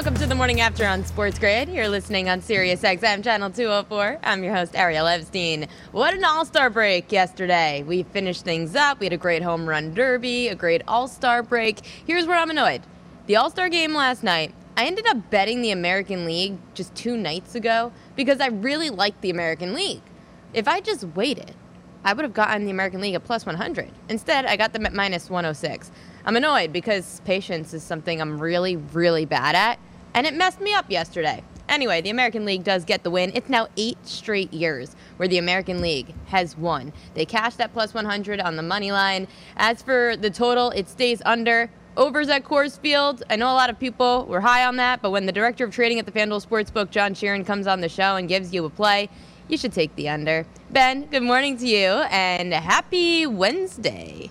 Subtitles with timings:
[0.00, 1.68] Welcome to the morning after on Sports Grid.
[1.68, 4.20] You're listening on Sirius XM channel 204.
[4.22, 5.68] I'm your host Ariel Epstein.
[5.92, 7.84] What an All-Star break yesterday.
[7.86, 8.98] We finished things up.
[8.98, 11.84] We had a great home run derby, a great All-Star break.
[11.84, 12.80] Here's where I'm annoyed.
[13.26, 17.54] The All-Star game last night, I ended up betting the American League just 2 nights
[17.54, 20.00] ago because I really liked the American League.
[20.54, 21.54] If I just waited,
[22.04, 23.90] I would have gotten the American League at plus 100.
[24.08, 25.90] Instead, I got them at minus 106.
[26.24, 29.78] I'm annoyed because patience is something I'm really, really bad at
[30.14, 31.42] and it messed me up yesterday.
[31.68, 33.30] Anyway, the American League does get the win.
[33.32, 36.92] It's now eight straight years where the American League has won.
[37.14, 39.28] They cashed that plus 100 on the money line.
[39.56, 41.70] As for the total, it stays under.
[41.96, 43.22] Overs at Coors Field.
[43.30, 45.72] I know a lot of people were high on that, but when the director of
[45.72, 48.70] trading at the FanDuel Sportsbook, John Sheeran, comes on the show and gives you a
[48.70, 49.08] play,
[49.48, 50.46] you should take the under.
[50.70, 54.30] Ben, good morning to you and happy Wednesday.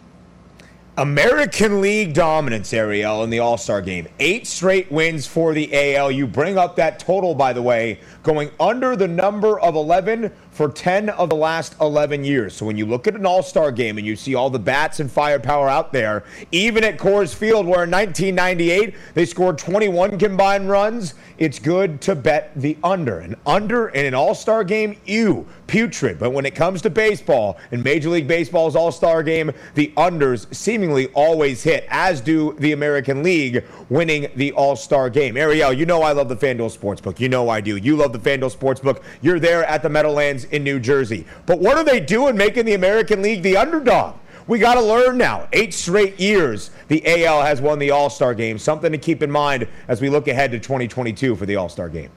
[1.00, 4.06] American League dominance, Ariel, in the All Star game.
[4.20, 6.12] Eight straight wins for the AL.
[6.12, 10.30] You bring up that total, by the way, going under the number of 11
[10.60, 12.54] for 10 of the last 11 years.
[12.54, 15.00] So when you look at an All Star game and you see all the bats
[15.00, 20.70] and firepower out there, even at Coors Field, where in 1998 they scored 21 combined
[20.70, 23.20] runs, it's good to bet the under.
[23.20, 26.20] An under in an All Star game, you putrid.
[26.20, 30.54] But when it comes to baseball and Major League Baseball's All Star game, the unders
[30.54, 35.38] seemingly always hit, as do the American League winning the All Star game.
[35.38, 37.20] Ariel, you know I love the FanDuel Sportsbook.
[37.22, 37.78] You know I do.
[37.78, 39.02] You love the FanDuel Sportsbook.
[39.22, 41.26] You're there at the Meadowlands in New Jersey.
[41.46, 44.16] But what are they doing making the American League the underdog?
[44.48, 45.48] We got to learn now.
[45.54, 48.58] Eight straight years the AL has won the All Star game.
[48.58, 51.88] Something to keep in mind as we look ahead to 2022 for the All Star
[51.88, 52.10] game.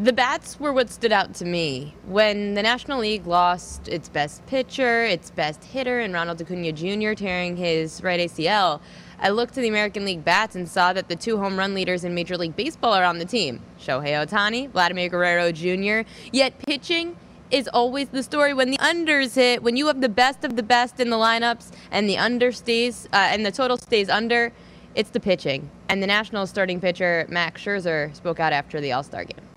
[0.00, 1.94] The bats were what stood out to me.
[2.06, 7.14] When the National League lost its best pitcher, its best hitter, and Ronald Acuna Jr.
[7.14, 8.80] tearing his right ACL,
[9.20, 12.04] I looked to the American League bats and saw that the two home run leaders
[12.04, 16.08] in Major League Baseball are on the team Shohei Ohtani, Vladimir Guerrero Jr.
[16.32, 17.16] Yet pitching
[17.50, 20.62] is always the story when the unders hit, when you have the best of the
[20.62, 24.52] best in the lineups and the under stays, uh, and the total stays under,
[24.94, 25.68] it's the pitching.
[25.88, 29.47] And the Nationals starting pitcher, Max Scherzer, spoke out after the All Star game.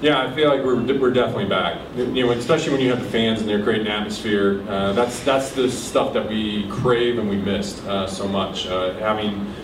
[0.00, 1.80] Yeah, I feel like we're, we're definitely back.
[1.96, 4.62] You know, especially when you have the fans and they're creating atmosphere.
[4.68, 8.66] Uh, that's that's the stuff that we crave and we missed uh, so much.
[8.66, 9.54] Uh, having,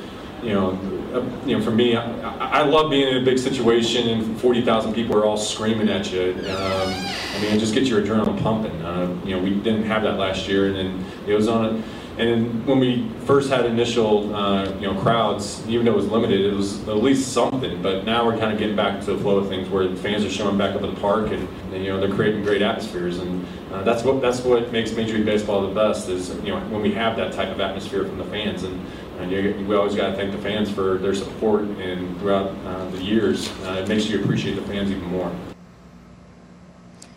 [0.43, 0.71] you know,
[1.13, 4.95] uh, you know, for me, I, I, love being in a big situation and 40,000
[4.95, 6.37] people are all screaming at you.
[6.39, 8.81] Um, I mean, it just gets your adrenaline pumping.
[8.83, 11.83] Uh, you know, we didn't have that last year, and then it was on a
[12.21, 16.53] and when we first had initial, uh, you know, crowds, even though it was limited,
[16.53, 17.81] it was at least something.
[17.81, 20.31] But now we're kind of getting back to the flow of things, where fans are
[20.31, 23.47] showing back up at the park, and, and you know, they're creating great atmospheres, and
[23.73, 26.11] uh, that's what that's what makes Major League Baseball the best.
[26.11, 28.87] Is you know, when we have that type of atmosphere from the fans, and,
[29.19, 32.91] and you, we always got to thank the fans for their support, and throughout uh,
[32.91, 35.35] the years, uh, it makes you appreciate the fans even more.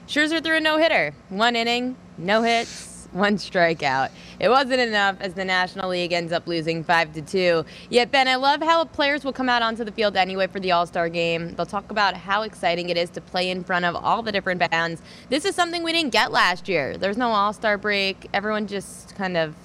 [0.07, 2.92] Scherzer threw a no hitter, one inning, no hits
[3.23, 4.09] one strikeout.
[4.39, 7.65] It wasn't enough as the National League ends up losing 5 to 2.
[7.89, 10.71] Yet, Ben, I love how players will come out onto the field anyway for the
[10.71, 11.53] All Star game.
[11.55, 14.59] They'll talk about how exciting it is to play in front of all the different
[14.69, 15.01] bands.
[15.29, 16.97] This is something we didn't get last year.
[16.97, 18.27] There's no All Star break.
[18.33, 19.55] Everyone just kind of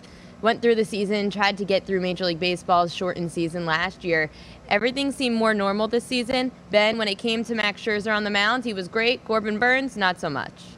[0.42, 4.30] went through the season, tried to get through Major League Baseball's shortened season last year.
[4.68, 6.52] Everything seemed more normal this season.
[6.70, 9.24] Ben, when it came to Max Scherzer on the mound, he was great.
[9.24, 10.77] Corbin Burnes, not so much.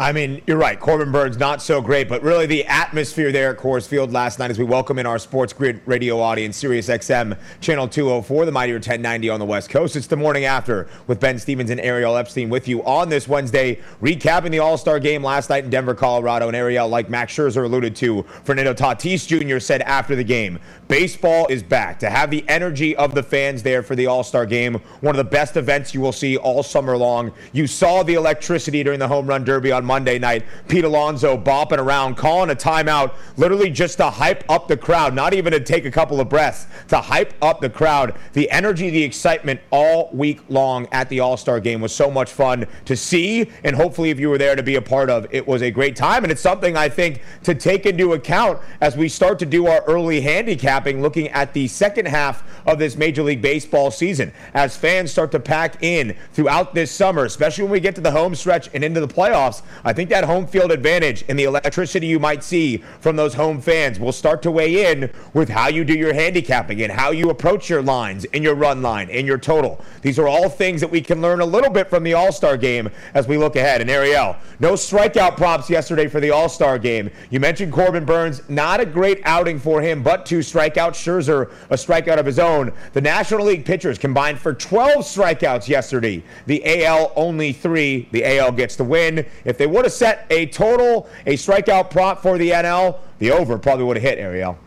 [0.00, 0.78] I mean, you're right.
[0.78, 4.48] Corbin Burnes not so great, but really the atmosphere there at Coors Field last night
[4.48, 8.76] as we welcome in our Sports Grid radio audience, Sirius XM Channel 204, the Mightier
[8.76, 9.96] 1090 on the West Coast.
[9.96, 13.80] It's the morning after with Ben Stevens and Ariel Epstein with you on this Wednesday,
[14.00, 16.46] recapping the All Star game last night in Denver, Colorado.
[16.46, 19.58] And Ariel, like Max Scherzer alluded to, Fernando Tatis Jr.
[19.58, 21.98] said after the game, baseball is back.
[21.98, 25.18] To have the energy of the fans there for the All Star game, one of
[25.18, 27.32] the best events you will see all summer long.
[27.52, 30.44] You saw the electricity during the home run derby on Monday night.
[30.68, 35.34] Pete Alonso bopping around, calling a timeout, literally just to hype up the crowd, not
[35.34, 38.14] even to take a couple of breaths, to hype up the crowd.
[38.34, 42.30] The energy, the excitement all week long at the All Star game was so much
[42.30, 45.48] fun to see, and hopefully, if you were there to be a part of, it
[45.48, 46.22] was a great time.
[46.22, 49.82] And it's something I think to take into account as we start to do our
[49.86, 54.32] early handicapping, looking at the second half of this Major League Baseball season.
[54.52, 58.10] As fans start to pack in throughout this summer, especially when we get to the
[58.10, 62.06] home stretch and into the playoffs, I think that home field advantage and the electricity
[62.06, 65.84] you might see from those home fans will start to weigh in with how you
[65.84, 69.38] do your handicapping and how you approach your lines and your run line and your
[69.38, 69.80] total.
[70.02, 72.56] These are all things that we can learn a little bit from the All Star
[72.56, 73.80] game as we look ahead.
[73.80, 77.10] And Ariel, no strikeout props yesterday for the All Star game.
[77.30, 80.98] You mentioned Corbin Burnes, not a great outing for him, but two strikeouts.
[80.98, 82.72] Scherzer, a strikeout of his own.
[82.92, 86.22] The National League pitchers combined for 12 strikeouts yesterday.
[86.46, 88.08] The AL only three.
[88.12, 89.26] The AL gets the win.
[89.44, 93.58] If they would have set a total, a strikeout prop for the NL, the over
[93.58, 94.58] probably would have hit Ariel.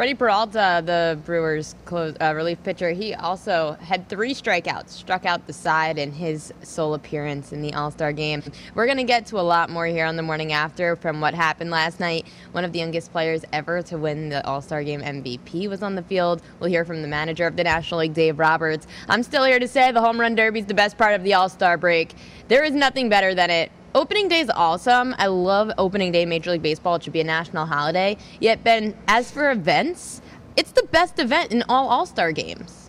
[0.00, 5.46] Freddie Peralta, the Brewers' close, uh, relief pitcher, he also had three strikeouts, struck out
[5.46, 8.42] the side in his sole appearance in the All Star game.
[8.74, 11.34] We're going to get to a lot more here on the morning after from what
[11.34, 12.26] happened last night.
[12.52, 15.96] One of the youngest players ever to win the All Star game MVP was on
[15.96, 16.40] the field.
[16.60, 18.86] We'll hear from the manager of the National League, Dave Roberts.
[19.06, 21.34] I'm still here to say the home run derby is the best part of the
[21.34, 22.14] All Star break.
[22.48, 23.70] There is nothing better than it.
[23.92, 25.16] Opening day is awesome.
[25.18, 26.94] I love opening day Major League Baseball.
[26.94, 28.16] It should be a national holiday.
[28.38, 30.22] Yet, Ben, as for events,
[30.56, 32.88] it's the best event in all All Star games.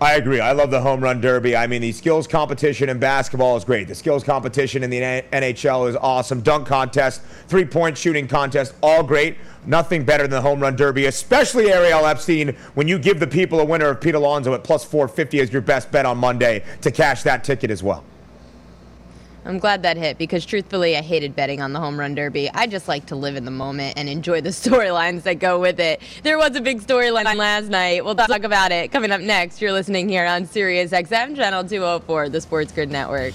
[0.00, 0.40] I agree.
[0.40, 1.56] I love the home run derby.
[1.56, 3.86] I mean, the skills competition in basketball is great.
[3.86, 6.40] The skills competition in the NHL is awesome.
[6.40, 9.36] Dunk contest, three point shooting contest, all great.
[9.64, 13.60] Nothing better than the home run derby, especially Ariel Epstein, when you give the people
[13.60, 16.90] a winner of Pete Alonso at plus 450 as your best bet on Monday to
[16.90, 18.02] cash that ticket as well.
[19.46, 22.50] I'm glad that hit because truthfully, I hated betting on the home run derby.
[22.50, 25.78] I just like to live in the moment and enjoy the storylines that go with
[25.78, 26.02] it.
[26.24, 28.04] There was a big storyline last night.
[28.04, 29.62] We'll talk about it coming up next.
[29.62, 33.34] You're listening here on Sirius XM Channel 204, the Sports Grid Network.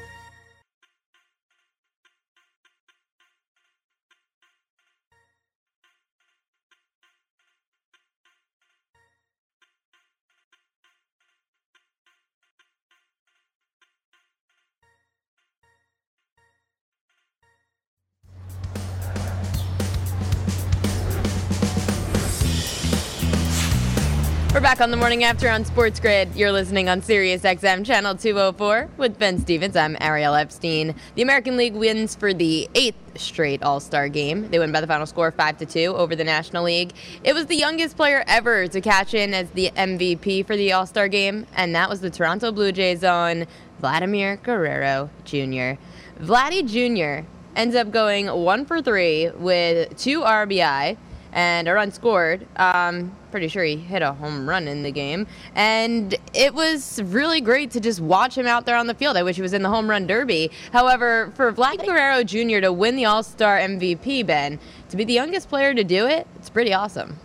[24.53, 26.35] We're back on the morning after on Sports Grid.
[26.35, 29.77] You're listening on Sirius XM Channel 204 with Ben Stevens.
[29.77, 30.93] I'm Ariel Epstein.
[31.15, 34.49] The American League wins for the eighth straight All Star game.
[34.49, 36.91] They win by the final score 5 to 2 over the National League.
[37.23, 40.85] It was the youngest player ever to catch in as the MVP for the All
[40.85, 43.45] Star game, and that was the Toronto Blue Jays own
[43.79, 45.79] Vladimir Guerrero Jr.
[46.21, 47.25] Vladdy Jr.
[47.55, 50.97] ends up going one for three with two RBI
[51.33, 52.45] and a run scored.
[52.57, 55.25] Um, pretty sure he hit a home run in the game.
[55.55, 59.17] And it was really great to just watch him out there on the field.
[59.17, 60.51] I wish he was in the home run derby.
[60.73, 62.59] However, for Vlad Guerrero Jr.
[62.59, 66.27] to win the All Star MVP, Ben, to be the youngest player to do it,
[66.35, 67.17] it's pretty awesome.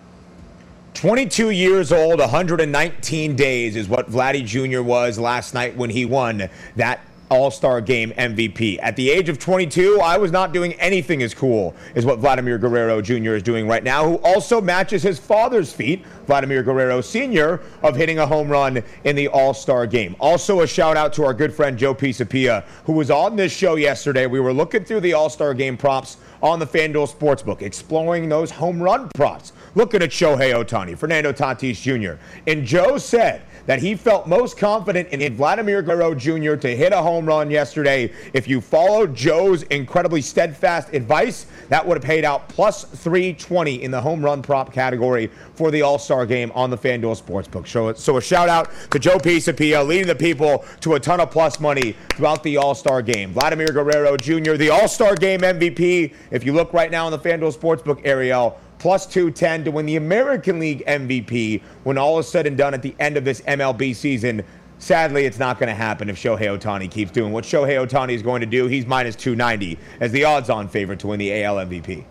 [0.94, 4.80] 22 years old, 119 days is what Vladdy Jr.
[4.80, 8.78] was last night when he won that all Star Game MVP.
[8.80, 12.58] At the age of 22, I was not doing anything as cool as what Vladimir
[12.58, 13.34] Guerrero Jr.
[13.34, 18.18] is doing right now, who also matches his father's feat, Vladimir Guerrero Sr., of hitting
[18.18, 20.14] a home run in the All Star Game.
[20.20, 23.76] Also, a shout out to our good friend Joe Pisapia, who was on this show
[23.76, 24.26] yesterday.
[24.26, 28.50] We were looking through the All Star Game props on the FanDuel Sportsbook, exploring those
[28.50, 32.20] home run props, looking at Shohei Ohtani, Fernando Tatis Jr.
[32.48, 36.54] And Joe said, that he felt most confident in Vladimir Guerrero Jr.
[36.54, 38.12] to hit a home run yesterday.
[38.32, 43.90] If you followed Joe's incredibly steadfast advice, that would have paid out plus 320 in
[43.90, 47.66] the home run prop category for the All Star game on the FanDuel Sportsbook.
[47.66, 51.30] So, so a shout out to Joe Pisapia, leading the people to a ton of
[51.30, 53.32] plus money throughout the All Star game.
[53.32, 56.14] Vladimir Guerrero Jr., the All Star game MVP.
[56.30, 59.96] If you look right now in the FanDuel Sportsbook, Ariel, plus 210 to win the
[59.96, 63.96] American League MVP when all is said and done at the end of this MLB
[63.96, 64.44] season.
[64.78, 68.22] Sadly, it's not going to happen if Shohei Ohtani keeps doing what Shohei Ohtani is
[68.22, 68.68] going to do.
[68.68, 72.04] He's minus 290 as the odds on favorite to win the AL MVP.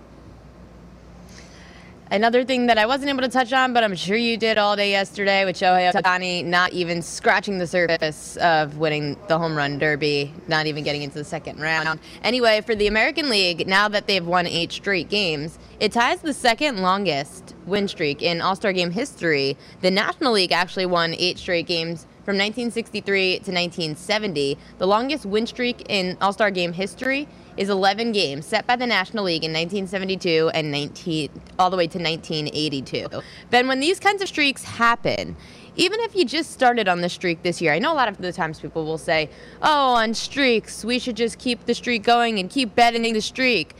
[2.11, 4.75] Another thing that I wasn't able to touch on, but I'm sure you did all
[4.75, 9.79] day yesterday with Shohei Ohtani not even scratching the surface of winning the home run
[9.79, 11.99] derby, not even getting into the second round.
[12.23, 16.33] Anyway, for the American League, now that they've won eight straight games, it ties the
[16.33, 19.57] second longest win streak in All Star game history.
[19.81, 24.57] The National League actually won eight straight games from 1963 to 1970.
[24.79, 28.87] The longest win streak in All Star game history is 11 games set by the
[28.87, 31.29] National League in 1972 and 19
[31.59, 33.21] all the way to 1982.
[33.51, 35.35] Ben, when these kinds of streaks happen,
[35.75, 38.17] even if you just started on the streak this year, I know a lot of
[38.17, 39.29] the times people will say,
[39.61, 43.75] "Oh, on streaks, we should just keep the streak going and keep betting the streak."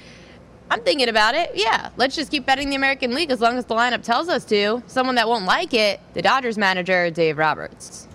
[0.69, 1.51] I'm thinking about it.
[1.55, 4.45] Yeah, let's just keep betting the American League as long as the lineup tells us
[4.45, 4.83] to.
[4.87, 8.07] Someone that won't like it, the Dodgers manager, Dave Roberts.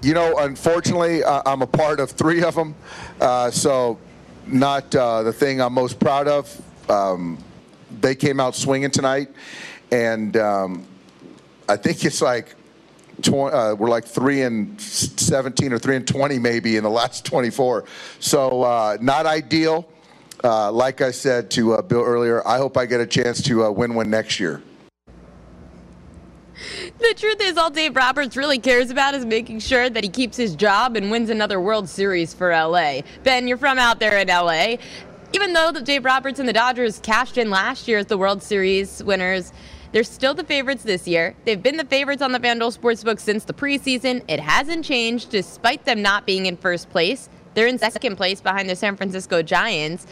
[0.00, 2.76] You know, unfortunately, uh, I'm a part of three of them,
[3.20, 3.98] uh, so
[4.46, 6.62] not uh, the thing I'm most proud of.
[6.88, 7.36] Um,
[8.00, 9.28] they came out swinging tonight,
[9.90, 10.86] and um,
[11.68, 12.54] I think it's like
[13.22, 17.24] tw- uh, we're like three and 17 or three and 20 maybe in the last
[17.24, 17.84] 24.
[18.20, 19.88] So uh, not ideal.
[20.44, 23.94] Uh, like I said to Bill earlier, I hope I get a chance to win
[23.94, 24.62] one next year.
[26.98, 30.36] The truth is, all Dave Roberts really cares about is making sure that he keeps
[30.36, 33.02] his job and wins another World Series for LA.
[33.22, 34.78] Ben, you're from out there in LA.
[35.32, 38.42] Even though the Dave Roberts and the Dodgers cashed in last year as the World
[38.42, 39.52] Series winners,
[39.92, 41.36] they're still the favorites this year.
[41.44, 44.24] They've been the favorites on the FanDuel Sportsbook since the preseason.
[44.26, 47.28] It hasn't changed despite them not being in first place.
[47.54, 50.06] They're in second place behind the San Francisco Giants.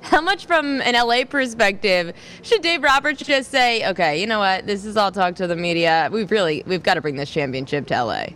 [0.00, 4.66] How much from an LA perspective should Dave Roberts just say, okay, you know what,
[4.66, 6.08] this is all talk to the media.
[6.12, 8.26] We've really we've got to bring this championship to LA.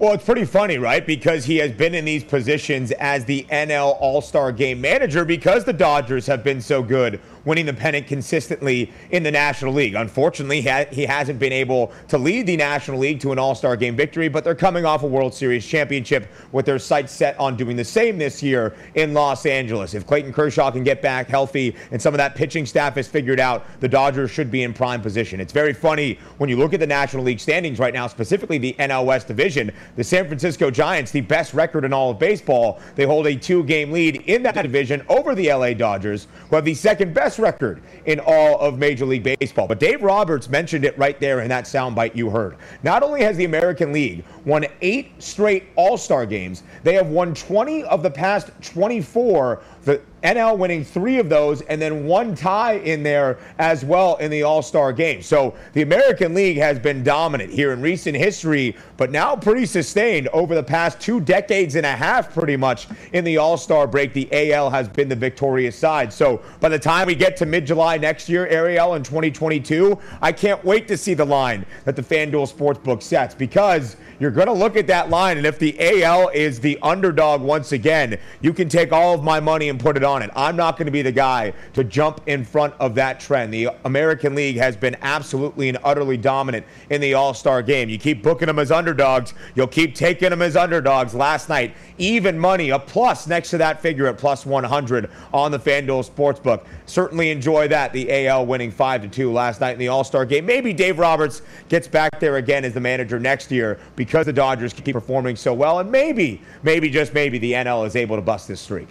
[0.00, 1.06] Well, it's pretty funny, right?
[1.06, 5.66] Because he has been in these positions as the NL All Star Game manager because
[5.66, 9.94] the Dodgers have been so good winning the pennant consistently in the National League.
[9.94, 13.94] Unfortunately, he hasn't been able to lead the National League to an All Star game
[13.94, 17.76] victory, but they're coming off a World Series championship with their sights set on doing
[17.76, 19.92] the same this year in Los Angeles.
[19.92, 23.40] If Clayton Kershaw can get back healthy and some of that pitching staff is figured
[23.40, 25.40] out, the Dodgers should be in prime position.
[25.40, 28.74] It's very funny when you look at the National League standings right now, specifically the
[28.78, 29.70] NL West division.
[29.96, 33.64] The San Francisco Giants, the best record in all of baseball, they hold a two
[33.64, 37.82] game lead in that division over the LA Dodgers, who have the second best record
[38.06, 39.66] in all of Major League Baseball.
[39.66, 42.56] But Dave Roberts mentioned it right there in that soundbite you heard.
[42.82, 47.34] Not only has the American League won eight straight All Star games, they have won
[47.34, 52.74] 20 of the past 24 the NL winning three of those and then one tie
[52.74, 55.22] in there as well in the All Star game.
[55.22, 60.28] So the American League has been dominant here in recent history, but now pretty sustained
[60.28, 64.12] over the past two decades and a half, pretty much in the All Star break.
[64.12, 66.12] The AL has been the victorious side.
[66.12, 70.32] So by the time we get to mid July next year, Ariel, in 2022, I
[70.32, 74.52] can't wait to see the line that the FanDuel Sportsbook sets because you're going to
[74.52, 75.38] look at that line.
[75.38, 79.40] And if the AL is the underdog once again, you can take all of my
[79.40, 80.30] money and put it on it.
[80.36, 83.52] I'm not going to be the guy to jump in front of that trend.
[83.52, 87.88] The American League has been absolutely and utterly dominant in the All Star game.
[87.88, 91.14] You keep booking them as underdogs, you'll keep taking them as underdogs.
[91.14, 95.58] Last night, even money, a plus next to that figure at plus 100 on the
[95.58, 96.66] FanDuel Sportsbook.
[96.84, 97.94] Certainly enjoy that.
[97.94, 100.44] The AL winning 5 to 2 last night in the All Star game.
[100.44, 104.72] Maybe Dave Roberts gets back there again as the manager next year because the Dodgers
[104.72, 105.78] keep performing so well.
[105.78, 108.88] And maybe, maybe, just maybe, the NL is able to bust this streak.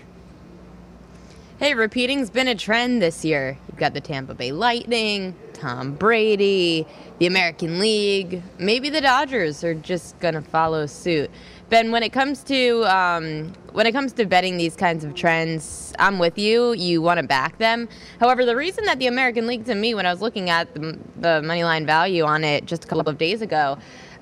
[1.59, 3.57] Hey, repeating's been a trend this year.
[3.67, 8.41] You've got the Tampa Bay Lightning, Tom Brady, the American League.
[8.57, 11.29] Maybe the Dodgers are just gonna follow suit.
[11.69, 15.93] Ben, when it comes to um, when it comes to betting these kinds of trends,
[15.99, 16.73] I'm with you.
[16.73, 17.87] You want to back them.
[18.19, 20.97] However, the reason that the American League, to me, when I was looking at the,
[21.17, 23.77] the money line value on it just a couple of days ago,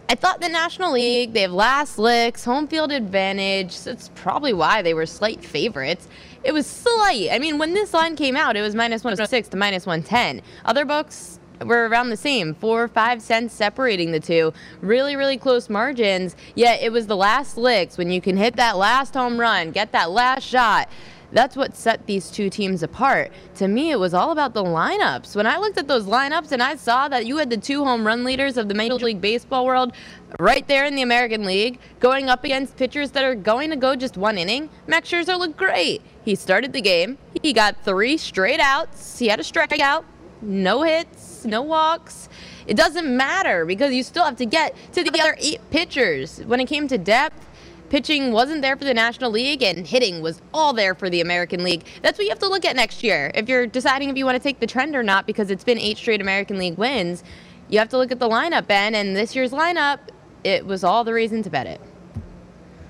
[0.10, 3.74] I thought the National League, they have last licks, home field advantage.
[3.74, 6.08] So that's probably why they were slight favorites.
[6.46, 7.28] It was slight.
[7.30, 10.42] I mean, when this line came out, it was minus 106 to minus 110.
[10.64, 14.54] Other books were around the same, four or five cents separating the two.
[14.80, 16.38] Really, really close margins.
[16.56, 19.92] Yet it was the last licks when you can hit that last home run, get
[19.92, 20.88] that last shot
[21.32, 23.32] that's what set these two teams apart.
[23.56, 25.36] To me, it was all about the lineups.
[25.36, 28.06] When I looked at those lineups and I saw that you had the two home
[28.06, 29.94] run leaders of the Major League Baseball world
[30.40, 33.96] right there in the American League, going up against pitchers that are going to go
[33.96, 36.02] just one inning, Max Scherzer looked great.
[36.24, 37.18] He started the game.
[37.42, 39.20] He got three straight outs.
[39.20, 40.06] He had a strikeout,
[40.42, 42.30] no hits, no walks.
[42.68, 46.40] It doesn't matter because you still have to get to the other eight pitchers.
[46.40, 47.48] When it came to depth,
[47.90, 51.64] pitching wasn't there for the National League and hitting was all there for the American
[51.64, 51.84] League.
[52.02, 53.32] That's what you have to look at next year.
[53.36, 55.80] If you're deciding if you want to take the trend or not because it's been
[55.80, 57.24] eight straight American League wins,
[57.70, 60.00] you have to look at the lineup, Ben, and this year's lineup,
[60.44, 61.82] it was all the reason to bet it.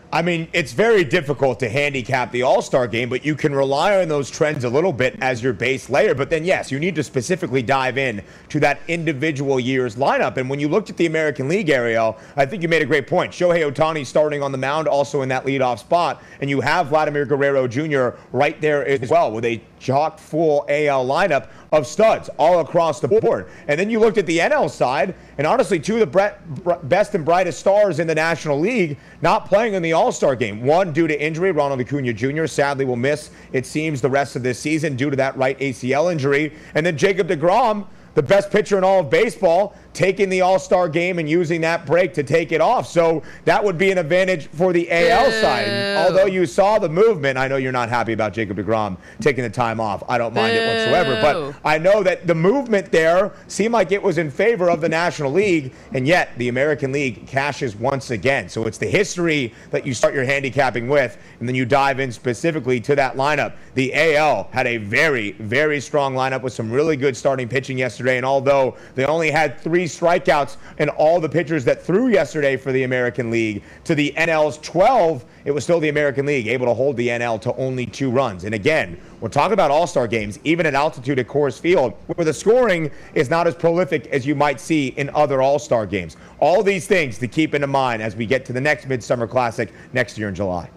[0.09, 4.01] I mean, it's very difficult to handicap the All Star game, but you can rely
[4.01, 6.15] on those trends a little bit as your base layer.
[6.15, 10.37] But then, yes, you need to specifically dive in to that individual year's lineup.
[10.37, 13.05] And when you looked at the American League, Ariel, I think you made a great
[13.05, 13.33] point.
[13.33, 16.23] Shohei Ohtani starting on the mound, also in that leadoff spot.
[16.39, 18.17] And you have Vladimir Guerrero Jr.
[18.31, 23.07] right there as well with a chock full AL lineup of studs all across the
[23.07, 23.49] board.
[23.67, 27.25] And then you looked at the NL side, and honestly, two of the best and
[27.25, 30.63] brightest stars in the National League not playing in the All Star game.
[30.63, 32.45] One due to injury, Ronald Acuna Jr.
[32.47, 36.11] sadly will miss, it seems, the rest of this season due to that right ACL
[36.11, 36.53] injury.
[36.75, 40.87] And then Jacob DeGrom, the best pitcher in all of baseball, taking the All Star
[40.87, 42.85] game and using that break to take it off.
[42.87, 45.97] So that would be an advantage for the AL side.
[45.97, 49.49] although you saw the movement, I know you're not happy about Jacob DeGrom taking the
[49.49, 50.03] time off.
[50.07, 51.19] I don't mind it whatsoever.
[51.19, 54.89] But I know that the movement there seemed like it was in favor of the
[54.89, 58.49] National League, and yet the American League cashes once again.
[58.49, 62.11] So it's the history that you start your handicapping with, and then you dive in
[62.11, 63.53] specifically to that lineup.
[63.73, 68.17] The AL had a very, very strong lineup with some really good starting pitching yesterday,
[68.17, 72.71] and although they only had three strikeouts in all the pitchers that threw yesterday for
[72.71, 75.25] the American League to the NL's 12.
[75.45, 78.43] It was still the American League able to hold the NL to only two runs.
[78.43, 82.25] And again, we're talking about all star games, even at altitude at Coors Field, where
[82.25, 86.17] the scoring is not as prolific as you might see in other all star games.
[86.39, 89.73] All these things to keep in mind as we get to the next Midsummer Classic
[89.93, 90.69] next year in July.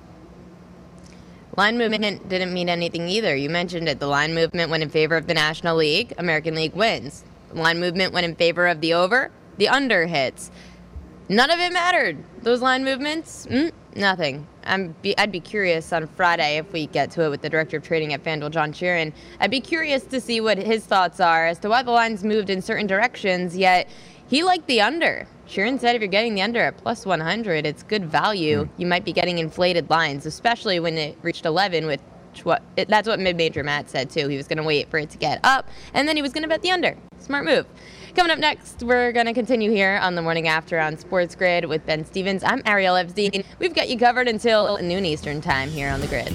[1.57, 3.35] Line movement didn't mean anything either.
[3.35, 3.99] You mentioned it.
[3.99, 6.15] The line movement went in favor of the National League.
[6.17, 7.25] American League wins.
[7.53, 9.31] Line movement went in favor of the over.
[9.59, 10.51] The under hits.
[11.29, 12.19] None of it mattered.
[12.43, 14.49] Those line movements, mm, nothing.
[14.65, 17.77] I'm be, I'd be curious on Friday if we get to it with the director
[17.77, 19.13] of trading at FanDuel, John Sheeran.
[19.39, 22.51] I'd be curious to see what his thoughts are as to why the lines moved
[22.51, 23.89] in certain directions, yet
[24.27, 25.27] he liked the under.
[25.49, 28.65] Sheeran said if you're getting the under at plus 100, it's good value.
[28.65, 28.69] Mm.
[28.77, 32.01] You might be getting inflated lines, especially when it reached 11 with
[32.45, 34.29] what it, that's what mid major Matt said too.
[34.29, 36.43] He was going to wait for it to get up, and then he was going
[36.43, 36.97] to bet the under.
[37.19, 37.67] Smart move.
[38.15, 41.67] Coming up next, we're going to continue here on the morning after on Sports Grid
[41.67, 42.43] with Ben Stevens.
[42.43, 43.45] I'm Ariel Epstein.
[43.59, 46.35] We've got you covered until noon Eastern time here on the grid.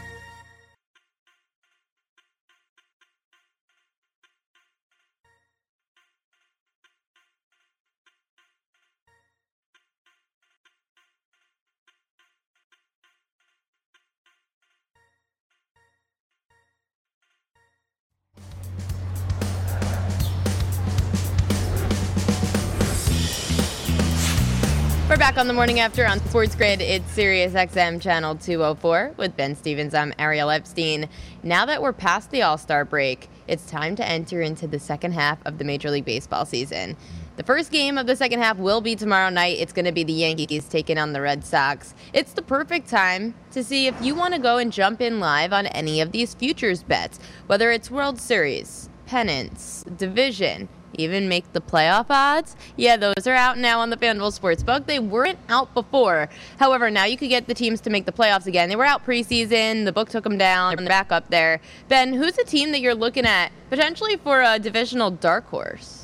[25.21, 26.81] back on the morning after on Sports Grid.
[26.81, 29.93] It's Sirius XM channel 204 with Ben Stevens.
[29.93, 31.07] I'm Ariel Epstein.
[31.43, 35.11] Now that we're past the All Star break, it's time to enter into the second
[35.11, 36.97] half of the Major League Baseball season.
[37.35, 39.59] The first game of the second half will be tomorrow night.
[39.59, 41.93] It's going to be the Yankees taking on the Red Sox.
[42.13, 45.53] It's the perfect time to see if you want to go and jump in live
[45.53, 51.61] on any of these futures bets, whether it's World Series, pennants, division even make the
[51.61, 52.55] playoff odds.
[52.75, 54.85] Yeah, those are out now on the FanDuel Sportsbook.
[54.85, 56.29] They weren't out before.
[56.59, 58.69] However, now you could get the teams to make the playoffs again.
[58.69, 59.85] They were out preseason.
[59.85, 60.75] The book took them down.
[60.77, 61.61] They're back up there.
[61.87, 66.01] Ben, who's a team that you're looking at potentially for a divisional dark horse?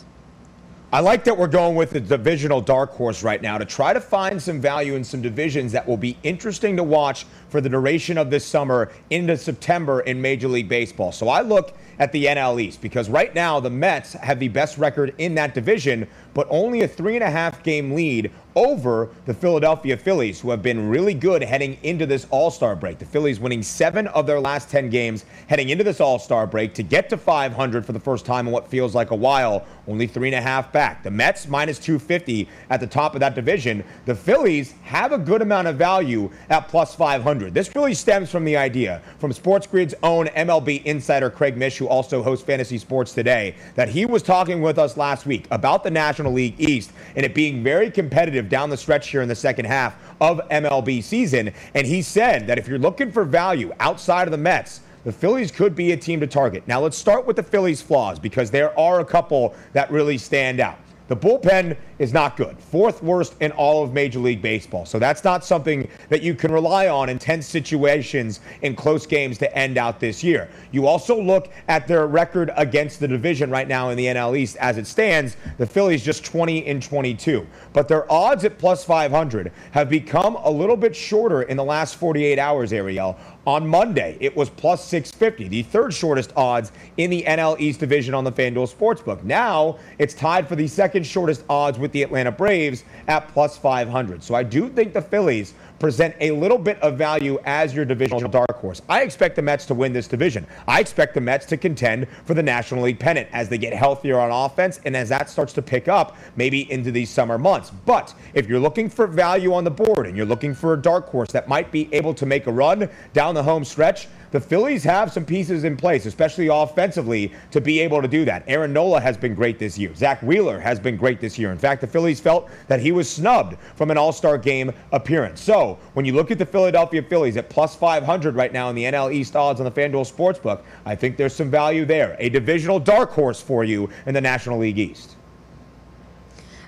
[0.90, 4.00] I like that we're going with the divisional dark horse right now to try to
[4.00, 8.18] find some value in some divisions that will be interesting to watch for the duration
[8.18, 11.12] of this summer into September in Major League Baseball.
[11.12, 14.78] So I look at the NL East because right now the Mets have the best
[14.78, 19.34] record in that division, but only a three and a half game lead over the
[19.36, 22.98] Philadelphia Phillies, who have been really good heading into this All Star break.
[22.98, 26.74] The Phillies winning seven of their last 10 games heading into this All Star break
[26.74, 30.08] to get to 500 for the first time in what feels like a while, only
[30.08, 31.04] three and a half back.
[31.04, 33.84] The Mets minus 250 at the top of that division.
[34.06, 37.54] The Phillies have a good amount of value at plus 500.
[37.54, 41.88] This really stems from the idea from Sports Grid's own MLB insider Craig Mish, who
[41.88, 45.92] also hosts Fantasy Sports Today, that he was talking with us last week about the
[45.92, 49.66] National League East and it being very competitive down the stretch here in the second
[49.66, 51.54] half of MLB season.
[51.74, 55.52] And he said that if you're looking for value outside of the Mets, the Phillies
[55.52, 56.68] could be a team to target.
[56.68, 60.60] Now, let's start with the Phillies' flaws because there are a couple that really stand
[60.60, 60.78] out.
[61.08, 62.60] The bullpen is not good.
[62.60, 64.86] Fourth worst in all of Major League Baseball.
[64.86, 69.38] So that's not something that you can rely on in tense situations in close games
[69.38, 70.50] to end out this year.
[70.72, 74.58] You also look at their record against the division right now in the NL East
[74.58, 75.38] as it stands.
[75.58, 77.48] The Phillies just 20 in 22.
[77.72, 81.96] But their odds at plus 500 have become a little bit shorter in the last
[81.96, 83.18] 48 hours, Ariel.
[83.48, 88.14] On Monday, it was plus 650, the third shortest odds in the NL East division
[88.14, 89.24] on the FanDuel Sportsbook.
[89.24, 94.22] Now it's tied for the second shortest odds with the Atlanta Braves at plus 500.
[94.22, 98.30] So I do think the Phillies present a little bit of value as your divisional
[98.30, 98.82] dark horse.
[98.90, 100.46] I expect the Mets to win this division.
[100.68, 104.20] I expect the Mets to contend for the National League pennant as they get healthier
[104.20, 107.72] on offense and as that starts to pick up maybe into these summer months.
[107.86, 111.08] But if you're looking for value on the board and you're looking for a dark
[111.08, 114.84] horse that might be able to make a run down the home stretch, the Phillies
[114.84, 118.44] have some pieces in place, especially offensively, to be able to do that.
[118.48, 119.94] Aaron Nola has been great this year.
[119.96, 121.52] Zack Wheeler has been great this year.
[121.52, 125.42] In fact, the Phillies felt that he was snubbed from an All Star game appearance.
[125.42, 128.84] So when you look at the Philadelphia Phillies at plus 500 right now in the
[128.84, 132.18] NL East odds on the FanDuel Sportsbook, I think there's some value there.
[132.20, 135.16] A divisional dark horse for you in the National League East.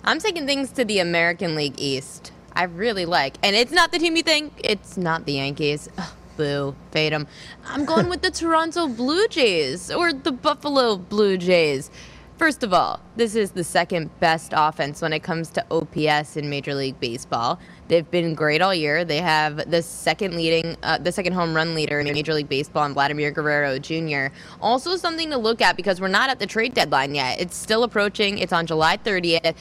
[0.05, 2.31] I'm taking things to the American League East.
[2.53, 4.53] I really like, and it's not the team you think.
[4.63, 5.89] It's not the Yankees.
[5.97, 7.27] Ugh boo, fade them.
[7.65, 11.91] I'm going with the Toronto Blue Jays or the Buffalo Blue Jays.
[12.37, 16.49] First of all, this is the second best offense when it comes to OPS in
[16.49, 17.59] Major League Baseball.
[17.89, 19.03] They've been great all year.
[19.03, 22.85] They have the second leading, uh, the second home run leader in Major League Baseball,
[22.85, 24.33] and Vladimir Guerrero Jr.
[24.61, 27.41] Also, something to look at because we're not at the trade deadline yet.
[27.41, 28.37] It's still approaching.
[28.37, 29.55] It's on July 30th.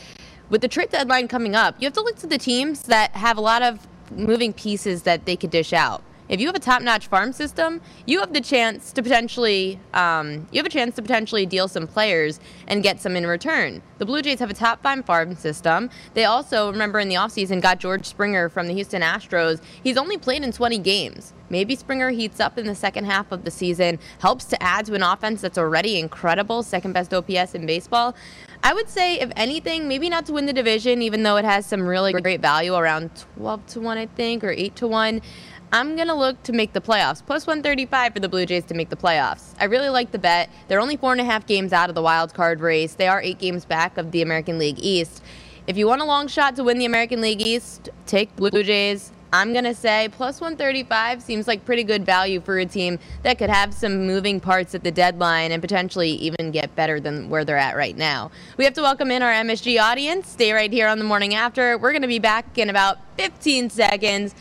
[0.48, 3.36] With the trade deadline coming up, you have to look to the teams that have
[3.36, 7.06] a lot of moving pieces that they could dish out if you have a top-notch
[7.06, 11.46] farm system, you have the chance to potentially um, you have a chance to potentially
[11.46, 13.82] deal some players and get some in return.
[13.98, 15.90] The Blue Jays have a top five farm system.
[16.14, 19.60] They also remember in the offseason got George Springer from the Houston Astros.
[19.82, 21.32] He's only played in 20 games.
[21.50, 24.94] Maybe Springer heats up in the second half of the season, helps to add to
[24.94, 28.14] an offense that's already incredible, second best OPS in baseball.
[28.62, 31.64] I would say, if anything, maybe not to win the division, even though it has
[31.64, 35.22] some really great value around 12 to 1, I think, or 8 to 1.
[35.70, 37.24] I'm going to look to make the playoffs.
[37.24, 39.54] Plus 135 for the Blue Jays to make the playoffs.
[39.60, 40.50] I really like the bet.
[40.66, 42.94] They're only four and a half games out of the wild card race.
[42.94, 45.22] They are eight games back of the American League East.
[45.66, 49.12] If you want a long shot to win the American League East, take Blue Jays.
[49.32, 53.38] I'm going to say plus 135 seems like pretty good value for a team that
[53.38, 57.44] could have some moving parts at the deadline and potentially even get better than where
[57.44, 58.30] they're at right now.
[58.56, 60.28] We have to welcome in our MSG audience.
[60.28, 61.76] Stay right here on the morning after.
[61.76, 64.34] We're going to be back in about 15 seconds.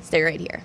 [0.00, 0.62] Stay right here.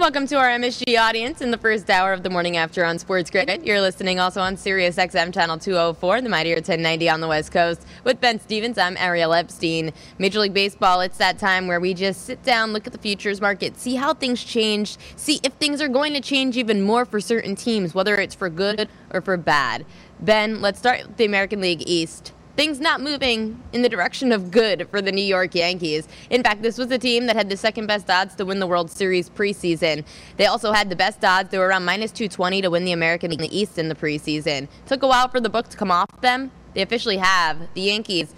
[0.00, 3.28] Welcome to our MSG audience in the first hour of the morning after on Sports
[3.30, 3.66] Grid.
[3.66, 7.86] You're listening also on Sirius XM channel 204, the Mightier 1090 on the West Coast.
[8.02, 9.92] With Ben Stevens, I'm Ariel Epstein.
[10.16, 13.42] Major League Baseball, it's that time where we just sit down, look at the futures
[13.42, 17.20] market, see how things change, see if things are going to change even more for
[17.20, 19.84] certain teams, whether it's for good or for bad.
[20.18, 24.50] Ben, let's start with the American League East things not moving in the direction of
[24.50, 26.08] good for the New York Yankees.
[26.30, 28.66] In fact, this was a team that had the second best odds to win the
[28.66, 30.04] World Series preseason.
[30.36, 31.50] They also had the best odds.
[31.50, 34.68] They were around minus 220 to win the American League East in the preseason.
[34.86, 36.50] Took a while for the book to come off them.
[36.74, 37.58] They officially have.
[37.74, 38.34] The Yankees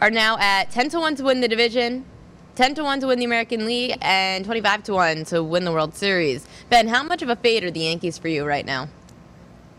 [0.00, 2.04] are now at 10 to 1 to win the division.
[2.54, 5.72] 10 to 1 to win the American League and 25 to 1 to win the
[5.72, 6.46] World Series.
[6.70, 8.88] Ben, how much of a fade are the Yankees for you right now?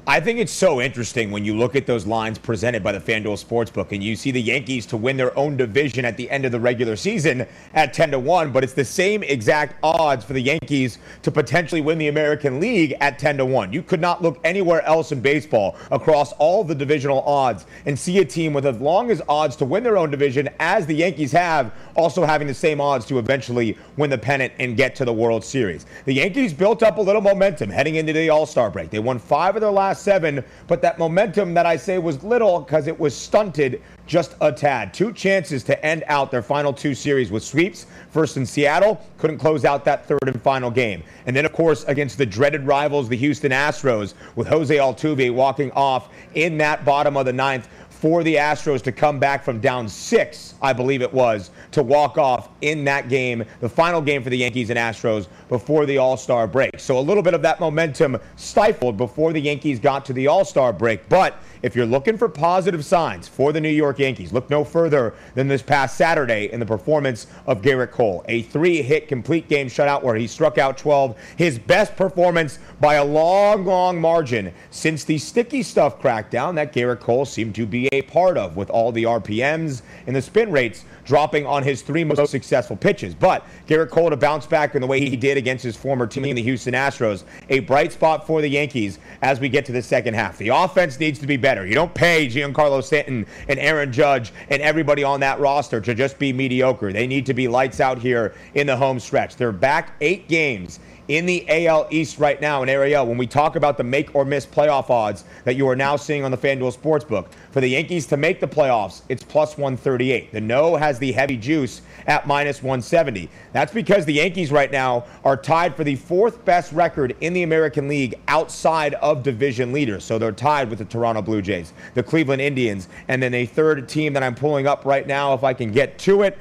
[0.10, 3.46] I think it's so interesting when you look at those lines presented by the FanDuel
[3.46, 6.52] Sportsbook and you see the Yankees to win their own division at the end of
[6.52, 7.46] the regular season
[7.76, 11.82] at 10 to 1, but it's the same exact odds for the Yankees to potentially
[11.82, 13.72] win the American League at 10 to 1.
[13.72, 18.18] You could not look anywhere else in baseball across all the divisional odds and see
[18.18, 21.32] a team with as long as odds to win their own division as the Yankees
[21.34, 25.14] have, also having the same odds to eventually win the pennant and get to the
[25.14, 25.86] World Series.
[26.06, 28.90] The Yankees built up a little momentum heading into the All Star break.
[28.90, 32.62] They won five of their last seven, but that momentum that I say was little
[32.62, 34.94] because it was stunted just a tad.
[34.94, 37.86] Two chances to end out their final two series with sweeps.
[38.10, 41.04] First in Seattle, couldn't close out that third and final game.
[41.28, 45.72] And then, of course, against the dreaded rivals, the Houston Astros, with Jose Altuve walking
[45.74, 49.90] off in that bottom of the ninth for the Astros to come back from down
[49.90, 54.30] six, I believe it was, to walk off in that game, the final game for
[54.30, 56.80] the Yankees and Astros before the All Star break.
[56.80, 60.46] So a little bit of that momentum stifled before the Yankees got to the All
[60.46, 61.10] Star break.
[61.10, 65.14] But if you're looking for positive signs for the New York Yankees, look no further
[65.36, 68.24] than this past Saturday in the performance of Gerrit Cole.
[68.30, 71.18] A three hit complete game shutout where he struck out 12.
[71.36, 77.00] His best performance by a long, long margin since the sticky stuff crackdown that Gerrit
[77.00, 80.86] Cole seemed to be a part of with all the RPMs and the spin rates
[81.06, 83.16] dropping on his three most successful pitches.
[83.16, 86.36] But Gerrit Cole to bounce back in the way he did against his former team,
[86.36, 90.14] the Houston Astros, a bright spot for the Yankees as we get to the second
[90.14, 90.38] half.
[90.38, 91.66] The offense needs to be better.
[91.66, 96.20] You don't pay Giancarlo Stanton and Aaron Judge and everybody on that roster to just
[96.20, 96.94] be mediocre.
[96.94, 99.36] They need to be lights out here in the home stretch.
[99.36, 103.56] They're back eight games in the AL East right now in Ariel when we talk
[103.56, 106.78] about the make or miss playoff odds that you are now seeing on the FanDuel
[106.78, 107.26] Sportsbook.
[107.52, 110.32] For the Yankees to make the playoffs, it's plus 138.
[110.32, 113.28] The no has the heavy juice at minus 170.
[113.54, 117.42] That's because the Yankees right now are tied for the fourth best record in the
[117.42, 120.04] American League outside of division leaders.
[120.04, 123.90] So they're tied with the Toronto Blue Jays, the Cleveland Indians, and then a third
[123.90, 126.38] team that I'm pulling up right now if I can get to it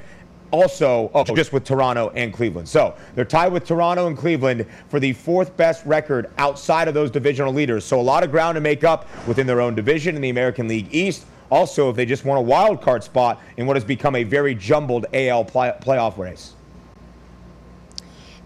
[0.51, 2.67] also oh, just with Toronto and Cleveland.
[2.67, 7.11] So they're tied with Toronto and Cleveland for the fourth best record outside of those
[7.11, 7.85] divisional leaders.
[7.85, 10.67] So a lot of ground to make up within their own division in the American
[10.67, 11.25] League East.
[11.51, 14.53] Also, if they just want a wild card spot in what has become a very
[14.53, 16.53] jumbled AL play- playoff race.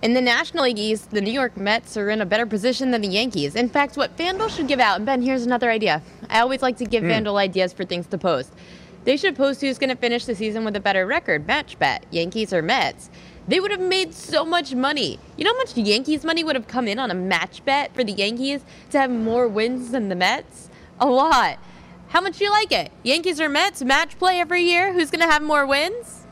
[0.01, 3.01] In the National League East, the New York Mets are in a better position than
[3.01, 3.55] the Yankees.
[3.55, 6.01] In fact, what FanDuel should give out, and Ben, here's another idea.
[6.29, 7.09] I always like to give mm.
[7.09, 8.51] FanDuel ideas for things to post.
[9.03, 12.05] They should post who's going to finish the season with a better record, match bet,
[12.09, 13.09] Yankees or Mets.
[13.47, 15.19] They would have made so much money.
[15.35, 18.03] You know how much Yankees money would have come in on a match bet for
[18.03, 20.69] the Yankees to have more wins than the Mets?
[21.01, 21.59] A lot.
[22.07, 22.91] How much do you like it?
[23.03, 24.93] Yankees or Mets match play every year?
[24.93, 26.25] Who's going to have more wins?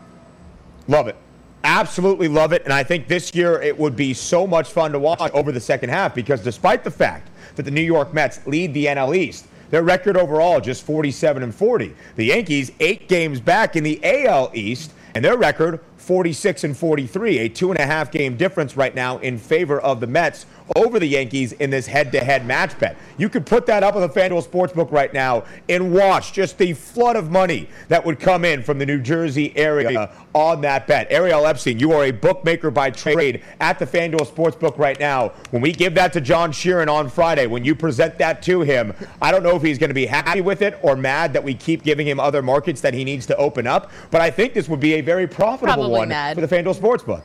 [0.87, 1.17] Love it.
[1.63, 2.63] Absolutely love it.
[2.63, 5.59] And I think this year it would be so much fun to watch over the
[5.59, 9.47] second half because despite the fact that the New York Mets lead the NL East,
[9.71, 11.95] their record overall just 47 and 40.
[12.15, 17.39] The Yankees eight games back in the AL East, and their record 46 and 43,
[17.39, 20.99] a two and a half game difference right now in favor of the Mets over
[20.99, 22.97] the Yankees in this head-to-head match bet.
[23.17, 26.73] You could put that up on the FanDuel Sportsbook right now and watch just the
[26.73, 31.07] flood of money that would come in from the New Jersey area on that bet.
[31.09, 35.29] Ariel Epstein, you are a bookmaker by trade at the FanDuel Sportsbook right now.
[35.51, 38.93] When we give that to John Sheeran on Friday, when you present that to him,
[39.21, 41.53] I don't know if he's going to be happy with it or mad that we
[41.53, 44.69] keep giving him other markets that he needs to open up, but I think this
[44.69, 46.35] would be a very profitable Probably one mad.
[46.35, 47.23] for the FanDuel Sportsbook.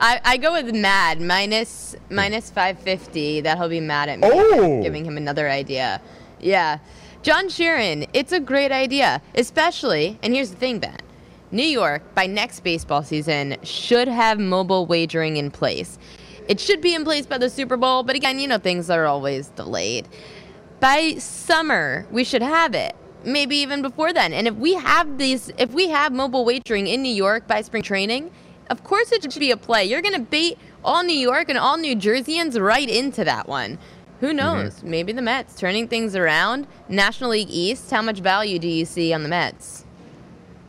[0.00, 4.82] I, I go with mad minus minus 550 that he'll be mad at me oh.
[4.82, 6.00] giving him another idea.
[6.40, 6.78] Yeah.
[7.22, 10.98] John Sheeran, it's a great idea, especially, and here's the thing, Ben.
[11.52, 15.98] New York, by next baseball season, should have mobile wagering in place.
[16.48, 19.06] It should be in place by the Super Bowl, but again, you know, things are
[19.06, 20.08] always delayed.
[20.80, 22.96] By summer, we should have it.
[23.24, 24.32] Maybe even before then.
[24.32, 27.84] And if we have these, if we have mobile wagering in New York by spring
[27.84, 28.32] training,
[28.70, 29.84] of course it should be a play.
[29.84, 33.78] You're going to bait all New York and all New Jerseyans right into that one.
[34.20, 34.36] Who mm-hmm.
[34.36, 34.74] knows?
[34.76, 34.90] Mm-hmm.
[34.90, 36.66] Maybe the Mets turning things around.
[36.88, 39.84] National League East, how much value do you see on the Mets?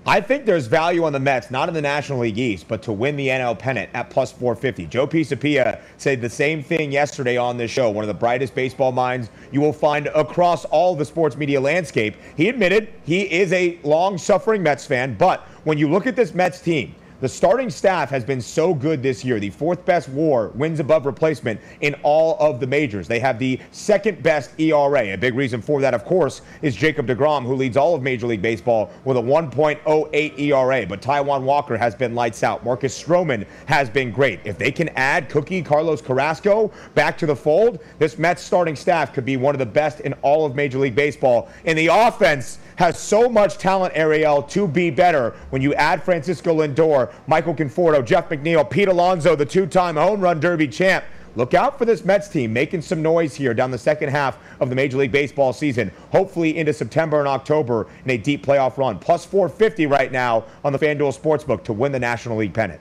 [0.05, 2.91] I think there's value on the Mets, not in the National League East, but to
[2.91, 4.87] win the NL pennant at plus 450.
[4.87, 7.89] Joe Pisapia said the same thing yesterday on this show.
[7.89, 12.15] One of the brightest baseball minds you will find across all the sports media landscape.
[12.35, 16.33] He admitted he is a long suffering Mets fan, but when you look at this
[16.33, 19.39] Mets team, the starting staff has been so good this year.
[19.39, 23.07] The fourth best war, wins above replacement in all of the majors.
[23.07, 25.13] They have the second best ERA.
[25.13, 28.27] A big reason for that, of course, is Jacob DeGrom, who leads all of Major
[28.27, 30.85] League Baseball with a 1.08 ERA.
[30.85, 32.65] But Taijuan Walker has been lights out.
[32.65, 34.41] Marcus Stroman has been great.
[34.43, 39.13] If they can add Cookie Carlos Carrasco back to the fold, this Mets starting staff
[39.13, 41.47] could be one of the best in all of Major League Baseball.
[41.63, 46.55] In the offense, has so much talent, Ariel, to be better when you add Francisco
[46.55, 51.05] Lindor, Michael Conforto, Jeff McNeil, Pete Alonso, the two time home run derby champ.
[51.35, 54.69] Look out for this Mets team making some noise here down the second half of
[54.69, 58.99] the Major League Baseball season, hopefully into September and October in a deep playoff run.
[58.99, 62.79] Plus 450 right now on the FanDuel Sportsbook to win the National League pennant.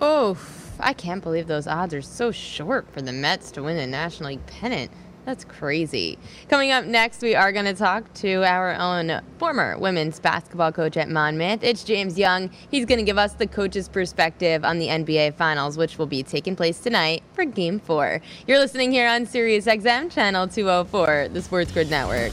[0.00, 0.36] Oh,
[0.78, 4.30] I can't believe those odds are so short for the Mets to win the National
[4.30, 4.90] League pennant.
[5.24, 6.18] That's crazy.
[6.48, 10.96] Coming up next, we are going to talk to our own former women's basketball coach
[10.96, 11.62] at Monmouth.
[11.62, 12.50] It's James Young.
[12.70, 16.24] He's going to give us the coach's perspective on the NBA Finals, which will be
[16.24, 18.20] taking place tonight for Game 4.
[18.48, 22.32] You're listening here on Sirius XM, Channel 204, the Sports Grid Network.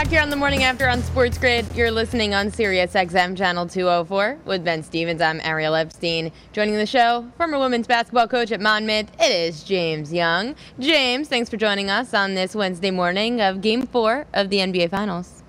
[0.00, 1.66] back here on the morning after on Sports Grid.
[1.74, 5.20] You're listening on Sirius XM channel 204 with Ben Stevens.
[5.20, 6.32] I'm Ariel Epstein.
[6.54, 10.54] Joining the show, former women's basketball coach at Monmouth, it is James Young.
[10.78, 14.88] James, thanks for joining us on this Wednesday morning of Game 4 of the NBA
[14.88, 15.42] Finals.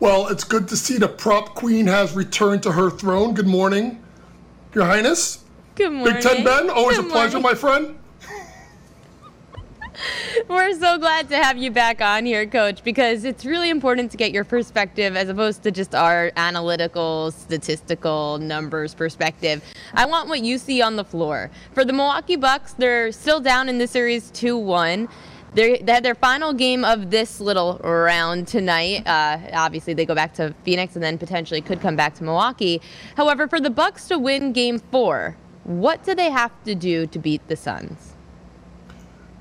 [0.00, 3.34] Well, it's good to see the prop queen has returned to her throne.
[3.34, 4.02] Good morning,
[4.74, 5.44] Your Highness.
[5.74, 6.14] Good morning.
[6.14, 7.52] Big Ten Ben, always Good a pleasure, morning.
[7.52, 7.98] my friend.
[10.48, 14.16] We're so glad to have you back on here, Coach, because it's really important to
[14.16, 19.62] get your perspective as opposed to just our analytical, statistical numbers perspective.
[19.94, 21.50] I want what you see on the floor.
[21.72, 25.08] For the Milwaukee Bucks, they're still down in the series 2 1.
[25.54, 29.06] They had their final game of this little round tonight.
[29.06, 32.82] Uh, obviously, they go back to Phoenix and then potentially could come back to Milwaukee.
[33.16, 37.18] However, for the Bucks to win Game Four, what do they have to do to
[37.18, 38.15] beat the Suns?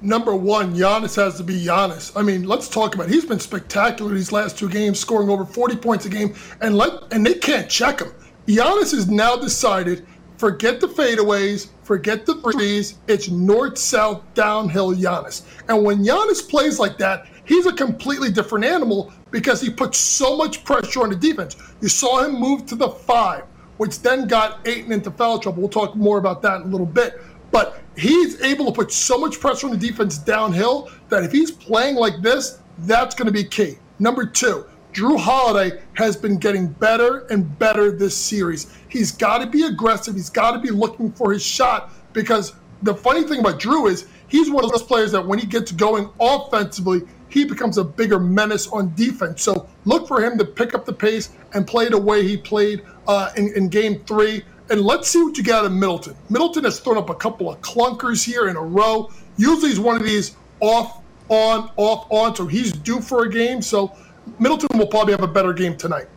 [0.06, 2.12] Number one, Giannis has to be Giannis.
[2.16, 3.08] I mean, let's talk about.
[3.08, 3.14] It.
[3.14, 7.12] He's been spectacular these last two games, scoring over 40 points a game, and let
[7.12, 8.14] and they can't check him.
[8.46, 10.06] Giannis has now decided,
[10.38, 13.00] forget the fadeaways, forget the threes.
[13.08, 15.42] It's north, south, downhill Giannis.
[15.70, 20.38] And when Giannis plays like that, he's a completely different animal because he puts so
[20.38, 21.56] much pressure on the defense.
[21.82, 23.46] You saw him move to the five,
[23.78, 25.64] which then got Ayton into foul trouble.
[25.64, 27.20] We'll talk more about that in a little bit.
[27.52, 31.52] But he's able to put so much pressure on the defense downhill that if he's
[31.52, 33.78] playing like this, that's going to be key.
[34.00, 38.78] Number two, Jrue Holiday has been getting better and better this series.
[38.88, 40.16] He's got to be aggressive.
[40.16, 44.08] He's got to be looking for his shot because the funny thing about Jrue is
[44.28, 48.20] he's one of those players that when he gets going offensively, he becomes a bigger
[48.20, 49.42] menace on defense.
[49.42, 52.86] So look for him to pick up the pace and play the way he played
[53.08, 54.44] uh, in, in game three.
[54.70, 56.16] And let's see what you got in Middleton.
[56.30, 59.12] Middleton has thrown up a couple of clunkers here in a row.
[59.38, 62.36] Usually he's one of these off, on, off, on.
[62.36, 63.62] So he's due for a game.
[63.62, 63.96] So
[64.40, 66.08] Middleton will probably have a better game tonight.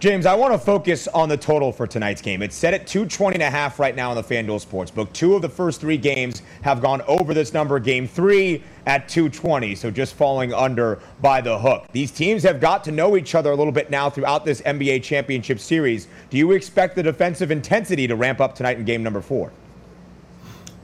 [0.00, 2.40] James, I want to focus on the total for tonight's game.
[2.40, 5.12] It's set at 220 and a half right now on the FanDuel Sportsbook.
[5.12, 7.78] Two of the first three games have gone over this number.
[7.78, 11.84] Game three at 220, so just falling under by the hook.
[11.92, 15.02] These teams have got to know each other a little bit now throughout this NBA
[15.02, 16.08] championship series.
[16.30, 19.52] Do you expect the defensive intensity to ramp up tonight in game number four?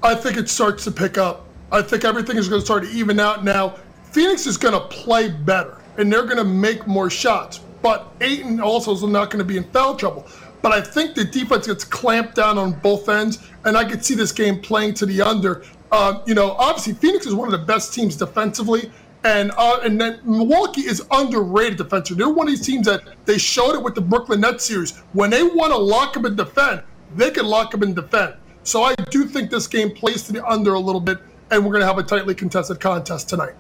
[0.02, 1.46] I think it starts to pick up.
[1.72, 3.78] I think everything is going to start to even out now.
[4.12, 7.60] Phoenix is going to play better, and they're going to make more shots.
[7.86, 10.26] But Ayton also is not going to be in foul trouble.
[10.60, 14.16] But I think the defense gets clamped down on both ends, and I could see
[14.16, 15.62] this game playing to the under.
[15.92, 18.90] Uh, you know, obviously Phoenix is one of the best teams defensively,
[19.22, 22.24] and uh, and then Milwaukee is underrated defensively.
[22.24, 24.96] They're one of these teams that they showed it with the Brooklyn Nets series.
[25.12, 26.82] When they want to lock up and defend,
[27.14, 28.34] they can lock up and defend.
[28.64, 31.18] So I do think this game plays to the under a little bit,
[31.52, 33.54] and we're going to have a tightly contested contest tonight.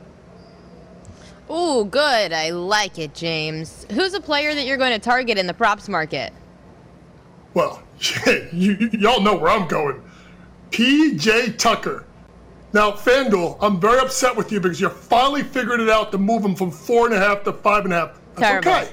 [1.50, 2.32] Ooh, good.
[2.32, 3.86] I like it, James.
[3.92, 6.32] Who's a player that you're going to target in the props market?
[7.54, 7.82] Well,
[8.52, 10.02] you, y'all know where I'm going.
[10.70, 12.04] PJ Tucker.
[12.72, 16.44] Now, FanDuel, I'm very upset with you because you finally figured it out to move
[16.44, 18.20] him from four and a half to five and a half.
[18.34, 18.70] That's Terrible.
[18.70, 18.92] okay.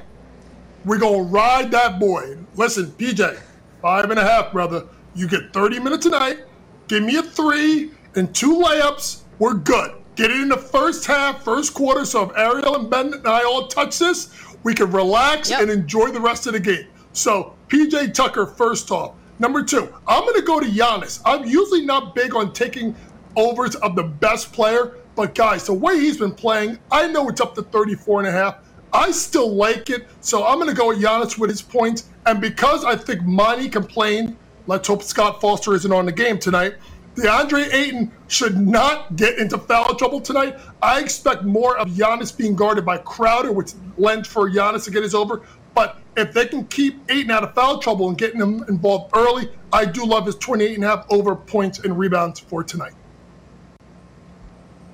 [0.86, 2.38] We're going to ride that boy.
[2.56, 3.40] Listen, PJ,
[3.82, 4.86] five and a half, brother.
[5.16, 6.40] You get 30 minutes tonight.
[6.88, 9.22] Give me a three and two layups.
[9.40, 9.94] We're good.
[10.16, 12.06] Get it in the first half, first quarter.
[12.06, 14.30] So if Ariel and Ben and I all touch this,
[14.64, 15.62] we can relax Yep.
[15.62, 16.88] and enjoy the rest of the game.
[17.14, 19.14] So PJ Tucker, first off.
[19.40, 21.20] Number two, I'm going to go to Giannis.
[21.26, 22.96] I'm usually not big on taking
[23.36, 27.42] overs of the best player, but guys, the way he's been playing, I know it's
[27.42, 28.58] up to 34 and a half.
[28.94, 32.10] I still like it, so I'm going to go with Giannis with his points.
[32.28, 36.76] And because I think Monty complained, let's hope Scott Foster isn't on the game tonight.
[37.16, 40.58] DeAndre Ayton should not get into foul trouble tonight.
[40.82, 45.04] I expect more of Giannis being guarded by Crowder, which lends for Giannis to get
[45.04, 45.42] his over.
[45.76, 49.50] But if they can keep Ayton out of foul trouble and getting him involved early,
[49.72, 52.94] I do love his 28 and a half over points and rebounds for tonight.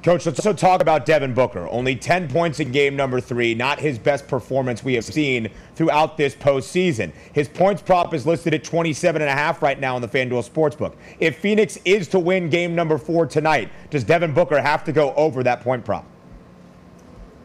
[0.02, 1.68] Coach, let's also talk about Devin Booker.
[1.68, 6.16] Only 10 points in game number three, not his best performance we have seen throughout
[6.16, 7.12] this postseason.
[7.34, 10.96] His points prop is listed at 27.5 right now on the FanDuel Sportsbook.
[11.20, 15.14] If Phoenix is to win game number four tonight, does Devin Booker have to go
[15.16, 16.06] over that point prop?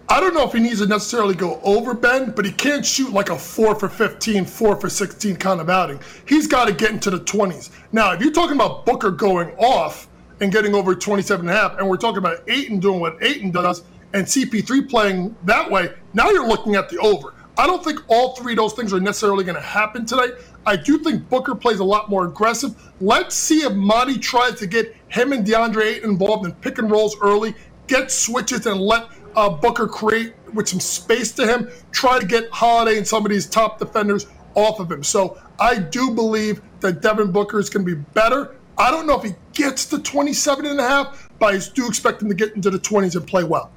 [0.09, 3.13] I don't know if he needs to necessarily go over Ben, but he can't shoot
[3.13, 5.99] like a 4 for 15, 4 for 16 kind of outing.
[6.29, 7.71] He's got to get into the 20s.
[7.91, 10.07] Now, if you're talking about Booker going off,
[10.41, 11.79] and getting over 27 and a half.
[11.79, 13.83] And we're talking about Ayton doing what Ayton does
[14.13, 15.93] and CP3 playing that way.
[16.13, 17.35] Now you're looking at the over.
[17.57, 20.33] I don't think all three of those things are necessarily going to happen tonight.
[20.67, 22.75] I do think Booker plays a lot more aggressive.
[23.01, 26.91] Let's see if Monty tries to get him and DeAndre Ayton involved in pick and
[26.91, 27.55] rolls early,
[27.87, 31.71] get switches, and let uh, Booker create with some space to him.
[31.93, 35.03] Try to get Holiday and some of these top defenders off of him.
[35.03, 38.57] So I do believe that Devin Booker is going to be better.
[38.77, 42.23] I don't know if he gets to 27 and a half, but I do expect
[42.23, 43.71] him to get into the 20s and play well.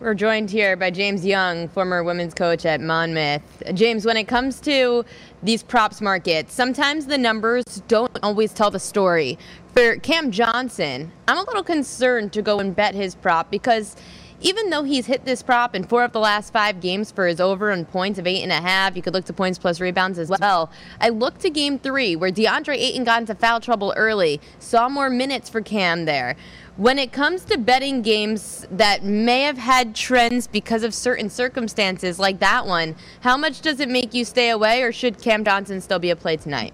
[0.00, 3.42] We're joined here by James Young, former women's coach at Monmouth.
[3.74, 5.04] James, when it comes to
[5.42, 9.38] these props markets, sometimes the numbers don't always tell the story.
[9.74, 13.96] For Cam Johnson, I'm a little concerned to go and bet his prop because
[14.40, 17.40] even though he's hit this prop in four of the last five games for his
[17.40, 20.18] over and points of eight and a half, you could look to points plus rebounds
[20.18, 20.70] as well.
[21.00, 25.10] I look to game three where DeAndre Ayton got into foul trouble early, saw more
[25.10, 26.36] minutes for Cam there.
[26.76, 32.20] When it comes to betting games that may have had trends because of certain circumstances
[32.20, 35.80] like that one, how much does it make you stay away or should Cam Johnson
[35.80, 36.72] still be a play tonight?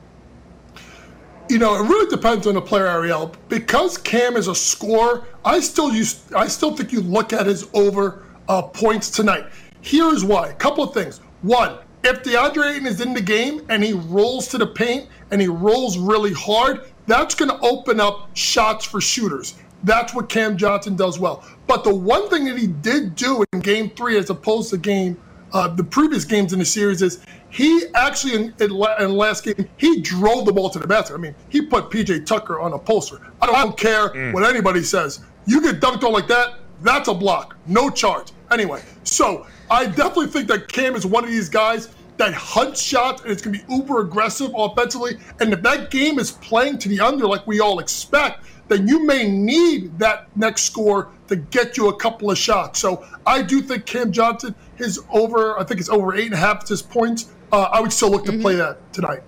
[1.49, 3.33] You know, it really depends on the player, Ariel.
[3.49, 7.69] Because Cam is a scorer, I still use, I still think you look at his
[7.75, 9.47] over uh, points tonight.
[9.81, 10.49] Here is why.
[10.49, 11.19] A couple of things.
[11.43, 15.41] One, if DeAndre Ayton is in the game and he rolls to the paint and
[15.41, 19.55] he rolls really hard, that's going to open up shots for shooters.
[19.85, 21.45] That's what Cam Johnson does well.
[21.67, 25.21] But the one thing that he did do in Game Three, as opposed to Game
[25.55, 29.69] uh, the previous games in the series, is he actually in, in, in last game
[29.77, 31.15] he drove the ball to the basket.
[31.15, 33.21] I mean, he put PJ Tucker on a poster.
[33.41, 34.35] I don't, I don't care mm.
[34.35, 35.21] what anybody says.
[35.47, 38.33] You get dunked on like that, that's a block, no charge.
[38.51, 43.23] Anyway, so I definitely think that Cam is one of these guys that hunts shots
[43.23, 45.19] and it's going to be uber aggressive offensively.
[45.41, 49.05] And if that game is playing to the under like we all expect, then you
[49.05, 52.81] may need that next score to get you a couple of shots.
[52.81, 56.39] So I do think Cam Johnson, his over, I think it's over eight and a
[56.39, 58.41] half his points uh, I would still look to mm-hmm.
[58.41, 59.23] play that tonight.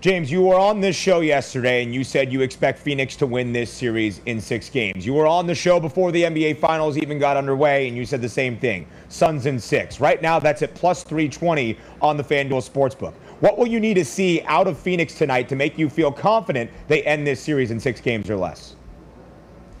[0.00, 3.52] James, you were on this show yesterday and you said you expect Phoenix to win
[3.52, 5.04] this series in six games.
[5.04, 8.22] You were on the show before the NBA Finals even got underway and you said
[8.22, 10.00] the same thing Suns in six.
[10.00, 13.12] Right now, that's at plus 320 on the FanDuel Sportsbook.
[13.40, 16.70] What will you need to see out of Phoenix tonight to make you feel confident
[16.88, 18.76] they end this series in six games or less?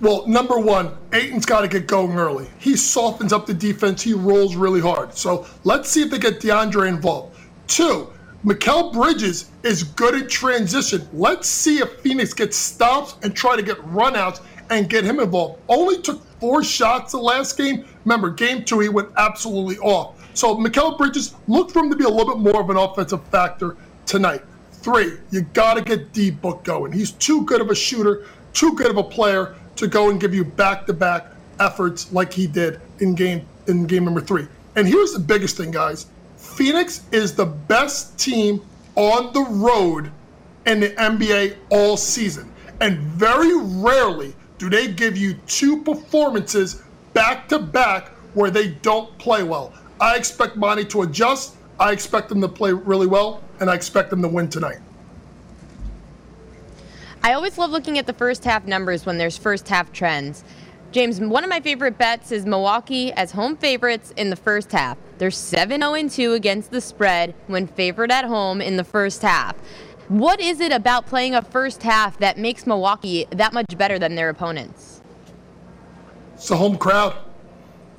[0.00, 2.48] Well, number one, Ayton's got to get going early.
[2.58, 4.00] He softens up the defense.
[4.00, 5.14] He rolls really hard.
[5.14, 7.36] So let's see if they get DeAndre involved.
[7.66, 8.10] Two,
[8.46, 11.06] Mikal Bridges is good at transition.
[11.12, 14.40] Let's see if Phoenix gets stops and try to get runouts
[14.70, 15.60] and get him involved.
[15.68, 17.84] Only took four shots the last game.
[18.06, 20.16] Remember, game two, he went absolutely off.
[20.40, 23.22] So Mikal Bridges, look for him to be a little bit more of an offensive
[23.24, 23.76] factor
[24.06, 24.42] tonight.
[24.72, 26.92] Three, you got to get D Book going.
[26.92, 28.24] He's too good of a shooter,
[28.54, 31.26] too good of a player to go and give you back-to-back
[31.58, 34.48] efforts like he did in game in game number three.
[34.76, 36.06] And here's the biggest thing, guys.
[36.38, 38.62] Phoenix is the best team
[38.94, 40.10] on the road
[40.64, 42.50] in the NBA all season.
[42.80, 46.82] And very rarely do they give you two performances
[47.12, 49.74] back to back where they don't play well.
[50.00, 51.56] I expect Monty to adjust.
[51.78, 54.78] I expect them to play really well, and I expect them to win tonight.
[57.22, 60.42] I always love looking at the first half numbers when there's first half trends.
[60.90, 64.96] James, one of my favorite bets is Milwaukee as home favorites in the first half.
[65.18, 69.54] They're 7 0 2 against the spread when favored at home in the first half.
[70.08, 74.14] What is it about playing a first half that makes Milwaukee that much better than
[74.14, 75.02] their opponents?
[76.34, 77.14] It's the home crowd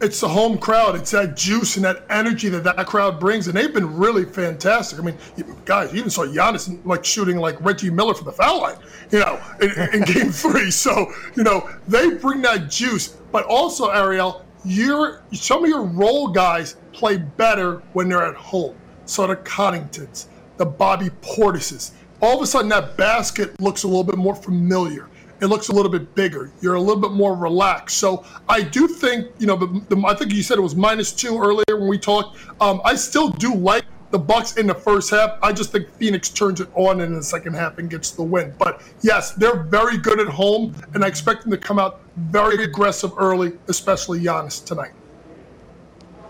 [0.02, 0.95] it's the home crowd.
[0.95, 4.99] It's that juice and that energy that that crowd brings, and they've been really fantastic.
[4.99, 5.18] I mean,
[5.64, 8.78] guys, you even saw Giannis like shooting like Reggie Miller for the foul line,
[9.12, 10.72] you know, in, in Game Three.
[10.72, 16.30] So you know they bring that juice, but also Ariel, your some of your role
[16.30, 18.76] guys play better when they're at home.
[19.06, 20.28] So the Connaughtons,
[20.58, 21.91] the Bobby Portises,
[22.22, 25.08] all of a sudden that basket looks a little bit more familiar
[25.41, 26.51] it looks a little bit bigger.
[26.61, 27.97] You're a little bit more relaxed.
[27.97, 31.11] So I do think, you know, the, the, I think you said it was minus
[31.11, 32.37] two earlier when we talked.
[32.61, 35.39] Um, I still do like the Bucks in the first half.
[35.41, 38.53] I just think Phoenix turns it on in the second half and gets the win.
[38.59, 42.63] But yes, they're very good at home, and I expect them to come out very
[42.63, 44.91] aggressive early, especially Giannis tonight.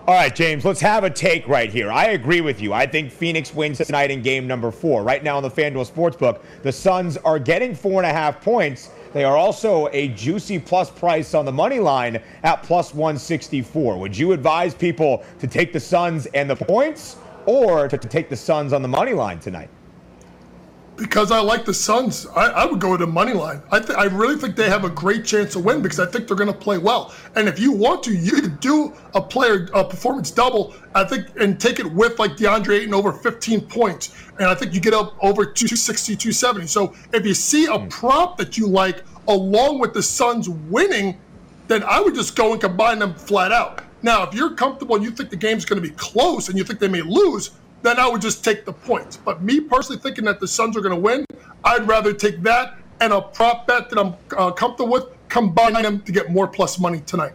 [0.07, 1.91] All right, James, let's have a take right here.
[1.91, 2.73] I agree with you.
[2.73, 5.03] I think Phoenix wins tonight in game number four.
[5.03, 8.89] Right now on the FanDuel Sportsbook, the Suns are getting four and a half points.
[9.13, 13.97] They are also a juicy plus price on the money line at plus 164.
[13.97, 18.37] Would you advise people to take the Suns and the points or to, take the
[18.37, 19.69] Suns on the money line tonight?
[21.01, 23.63] Because I like the Suns, I, I would go with the money line.
[23.71, 26.27] I, th- I really think they have a great chance to win because I think
[26.27, 27.11] they're going to play well.
[27.35, 30.75] And if you want to, you could do a player a performance double.
[30.93, 34.75] I think and take it with like DeAndre Ayton over 15 points, and I think
[34.75, 36.67] you get up over 260, 270.
[36.67, 41.19] So if you see a prop that you like along with the Suns winning,
[41.67, 43.81] then I would just go and combine them flat out.
[44.03, 46.63] Now, if you're comfortable and you think the game's going to be close and you
[46.63, 47.51] think they may lose,
[47.81, 49.17] then I would just take the points.
[49.17, 51.25] But me personally thinking that the Suns are going to win,
[51.63, 56.01] I'd rather take that and a prop bet that I'm uh, comfortable with, combine them
[56.01, 57.33] to get more plus money tonight.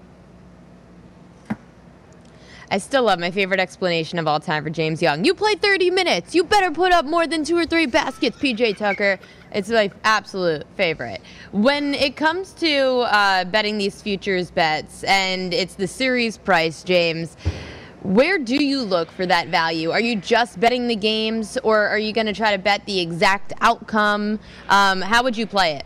[2.71, 5.25] I still love my favorite explanation of all time for James Young.
[5.25, 6.35] You played 30 minutes.
[6.35, 9.21] You better put up more than two or three baskets, PJ Tucker.
[9.53, 11.21] It's my absolute favorite.
[11.53, 17.37] When it comes to uh, betting these futures bets and it's the series price, James,
[18.03, 19.91] where do you look for that value?
[19.91, 23.01] Are you just betting the games or are you going to try to bet the
[23.01, 24.39] exact outcome?
[24.69, 25.85] Um, how would you play it?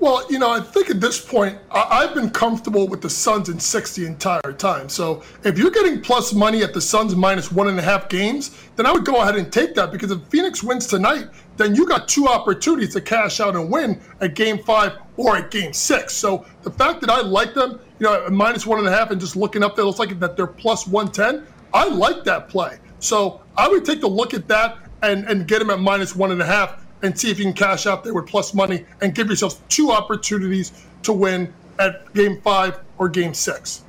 [0.00, 3.48] Well, you know, I think at this point, I- have been comfortable with the Suns
[3.48, 4.88] in six the entire time.
[4.88, 8.52] So if you're getting plus money at the Suns minus one and a half games,
[8.76, 11.26] then I would go ahead and take that because if Phoenix wins tonight,
[11.56, 15.50] then you got two opportunities to cash out and win at game five or at
[15.50, 16.14] game six.
[16.14, 19.20] So the fact that I like them, you know, minus one and a half and
[19.20, 21.44] just looking up there, looks like that they're plus 110.
[21.74, 22.78] I like that play.
[23.00, 26.30] So I would take a look at that and, and get them at minus one
[26.30, 29.14] and a half and see if you can cash out there with plus money and
[29.14, 33.82] give yourself two opportunities to win at game five or game six.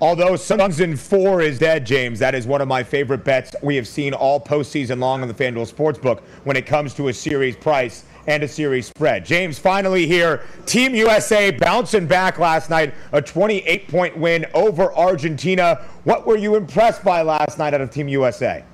[0.00, 3.76] Although Suns in four is dead, James, that is one of my favorite bets we
[3.76, 7.56] have seen all postseason long on the FanDuel Sportsbook when it comes to a series
[7.56, 9.24] price and a series spread.
[9.24, 15.84] James, finally here, Team USA bouncing back last night, a 28 point win over Argentina.
[16.02, 18.64] What were you impressed by last night out of Team USA?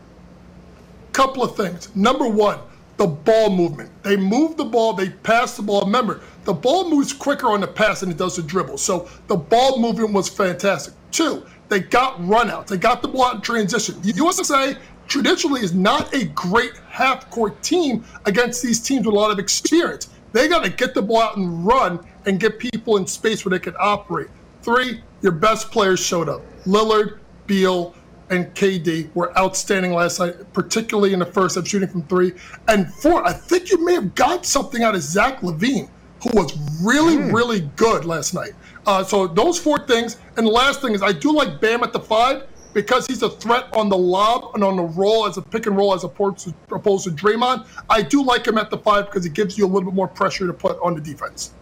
[1.13, 1.95] Couple of things.
[1.95, 2.59] Number one,
[2.99, 3.91] the ball movement.
[4.03, 5.83] They move the ball, they pass the ball.
[5.83, 8.79] Remember, the ball moves quicker on the pass than it does the dribble.
[8.79, 10.95] So the ball movement was fantastic.
[11.11, 12.67] Two, they got runouts.
[12.67, 14.01] They got the ball in transition.
[14.03, 14.77] USA
[15.07, 19.39] traditionally is not a great half court team against these teams with a lot of
[19.39, 20.09] experience.
[20.33, 23.51] They got to get the ball out and run and get people in space where
[23.51, 24.29] they can operate.
[24.63, 26.43] Three, your best players showed up.
[26.67, 27.95] Lillard, Beal,
[28.31, 32.33] and KD were outstanding last night, particularly in the first half shooting from three.
[32.69, 35.89] And four, I think you may have got something out of Zach LaVine,
[36.23, 37.33] who was really, mm.
[37.33, 38.53] really good last night.
[38.87, 40.19] Uh, so those four things.
[40.37, 43.31] And the last thing is I do like Bam at the five because he's a
[43.31, 46.39] threat on the lob and on the roll as a pick and roll as opposed
[46.39, 47.67] to, opposed to Draymond.
[47.89, 50.09] I do like him at the five because it gives you a little bit more
[50.09, 51.53] pressure to put on the defense.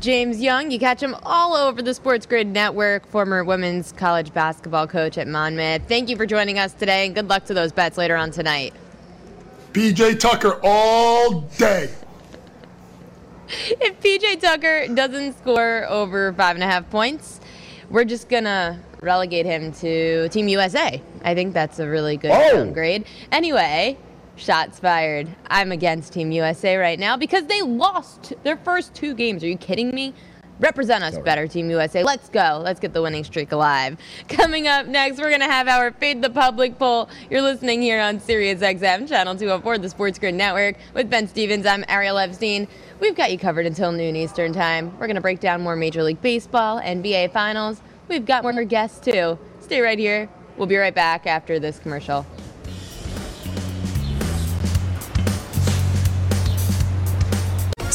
[0.00, 4.86] James Young, you catch him all over the Sports Grid Network, former women's college basketball
[4.86, 5.82] coach at Monmouth.
[5.88, 8.74] Thank you for joining us today, and good luck to those bets later on tonight.
[9.72, 11.90] PJ Tucker all day.
[13.48, 17.40] If PJ Tucker doesn't score over five and a half points,
[17.90, 21.02] we're just gonna relegate him to Team USA.
[21.24, 22.52] I think that's a really good oh.
[22.52, 23.04] downgrade.
[23.32, 23.96] Anyway,
[24.38, 25.28] Shots fired.
[25.48, 29.42] I'm against Team USA right now because they lost their first two games.
[29.42, 30.14] Are you kidding me?
[30.60, 32.04] Represent us better, Team USA.
[32.04, 32.62] Let's go.
[32.64, 33.98] Let's get the winning streak alive.
[34.28, 37.08] Coming up next, we're going to have our Fade the Public poll.
[37.28, 40.76] You're listening here on Sirius XM, Channel 204, the Sports Grid Network.
[40.94, 42.68] With Ben Stevens, I'm Ariel Epstein.
[43.00, 44.92] We've got you covered until noon Eastern Time.
[45.00, 47.80] We're going to break down more Major League Baseball, NBA Finals.
[48.06, 49.36] We've got more guests, too.
[49.58, 50.28] Stay right here.
[50.56, 52.24] We'll be right back after this commercial.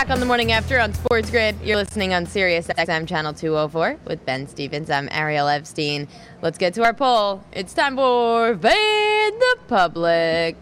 [0.00, 1.54] back on the morning after on Sports Grid.
[1.62, 4.88] You're listening on Sirius XM Channel 204 with Ben Stevens.
[4.88, 6.08] I'm Ariel Epstein.
[6.40, 7.44] Let's get to our poll.
[7.52, 10.56] It's time for Fade the Public.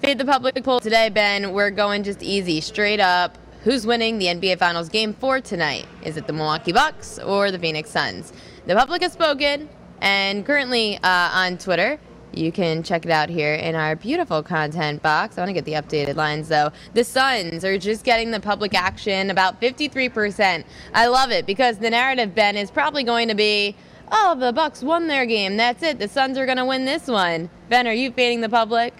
[0.00, 1.52] Fade the Public poll today, Ben.
[1.52, 3.36] We're going just easy, straight up.
[3.64, 5.84] Who's winning the NBA Finals Game 4 tonight?
[6.02, 8.32] Is it the Milwaukee Bucks or the Phoenix Suns?
[8.64, 9.68] The public has spoken,
[10.00, 11.98] and currently uh, on Twitter,
[12.32, 15.38] you can check it out here in our beautiful content box.
[15.38, 16.70] I want to get the updated lines though.
[16.94, 20.64] The Suns are just getting the public action about 53%.
[20.92, 23.74] I love it because the narrative, Ben, is probably going to be,
[24.12, 25.56] oh, the Bucks won their game.
[25.56, 25.98] That's it.
[25.98, 27.48] The Suns are going to win this one.
[27.68, 28.94] Ben, are you fading the public?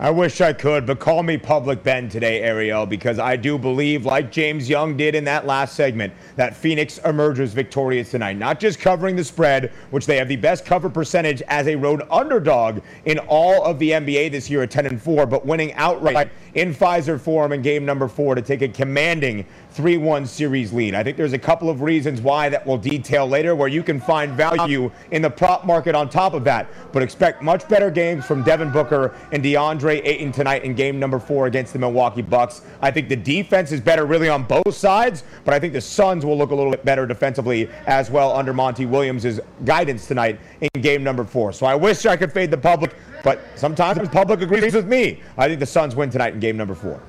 [0.00, 4.06] I wish I could, but call me Public Ben today, Ariel, because I do believe,
[4.06, 8.38] like James Young did in that last segment, that Phoenix emerges victorious tonight.
[8.38, 12.00] Not just covering the spread, which they have the best cover percentage as a road
[12.10, 16.30] underdog in all of the NBA this year at 10 and 4, but winning outright
[16.54, 20.94] in Fiserv Forum in game number four to take a commanding 3 1 series lead.
[20.94, 24.00] I think there's a couple of reasons why that we'll detail later where you can
[24.00, 26.68] find value in the prop market on top of that.
[26.92, 31.18] But expect much better games from Devin Booker and DeAndre Ayton tonight in game number
[31.18, 32.62] four against the Milwaukee Bucks.
[32.82, 36.26] I think the defense is better really on both sides, but I think the Suns
[36.26, 40.82] will look a little bit better defensively as well under Monty Williams' guidance tonight in
[40.82, 41.52] game number four.
[41.52, 45.22] So I wish I could fade the public, but sometimes the public agrees with me.
[45.36, 47.00] I think the Suns win tonight in game number four.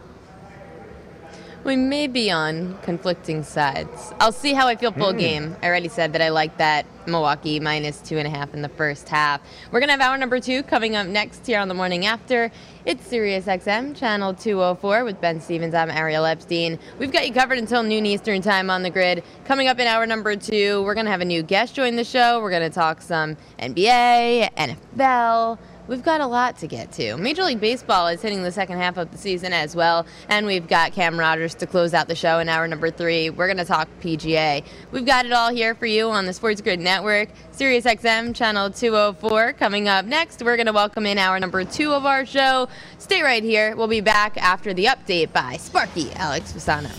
[1.63, 4.13] We may be on conflicting sides.
[4.19, 5.19] I'll see how I feel full mm.
[5.19, 5.55] game.
[5.61, 8.69] I already said that I like that Milwaukee minus two and a half in the
[8.69, 9.41] first half.
[9.71, 12.51] We're going to have hour number two coming up next here on the morning after.
[12.83, 15.75] It's Sirius XM, channel 204 with Ben Stevens.
[15.75, 16.79] I'm Ariel Epstein.
[16.97, 19.23] We've got you covered until noon Eastern time on the grid.
[19.45, 22.03] Coming up in hour number two, we're going to have a new guest join the
[22.03, 22.41] show.
[22.41, 27.17] We're going to talk some NBA, NFL we've got a lot to get to.
[27.17, 30.67] Major League Baseball is hitting the second half of the season as well, and we've
[30.67, 33.29] got Cam Rogers to close out the show in hour number three.
[33.29, 34.63] We're going to talk PGA.
[34.91, 38.69] We've got it all here for you on the Sports Grid Network, Sirius XM channel
[38.69, 39.53] 204.
[39.53, 42.67] Coming up next, we're going to welcome in hour number two of our show.
[42.97, 43.75] Stay right here.
[43.75, 46.91] We'll be back after the update by Sparky Alex Fasano.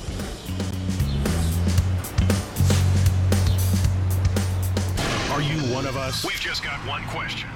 [5.33, 6.26] Are you one of us?
[6.26, 7.49] We've just got one question.
[7.49, 7.51] Do you like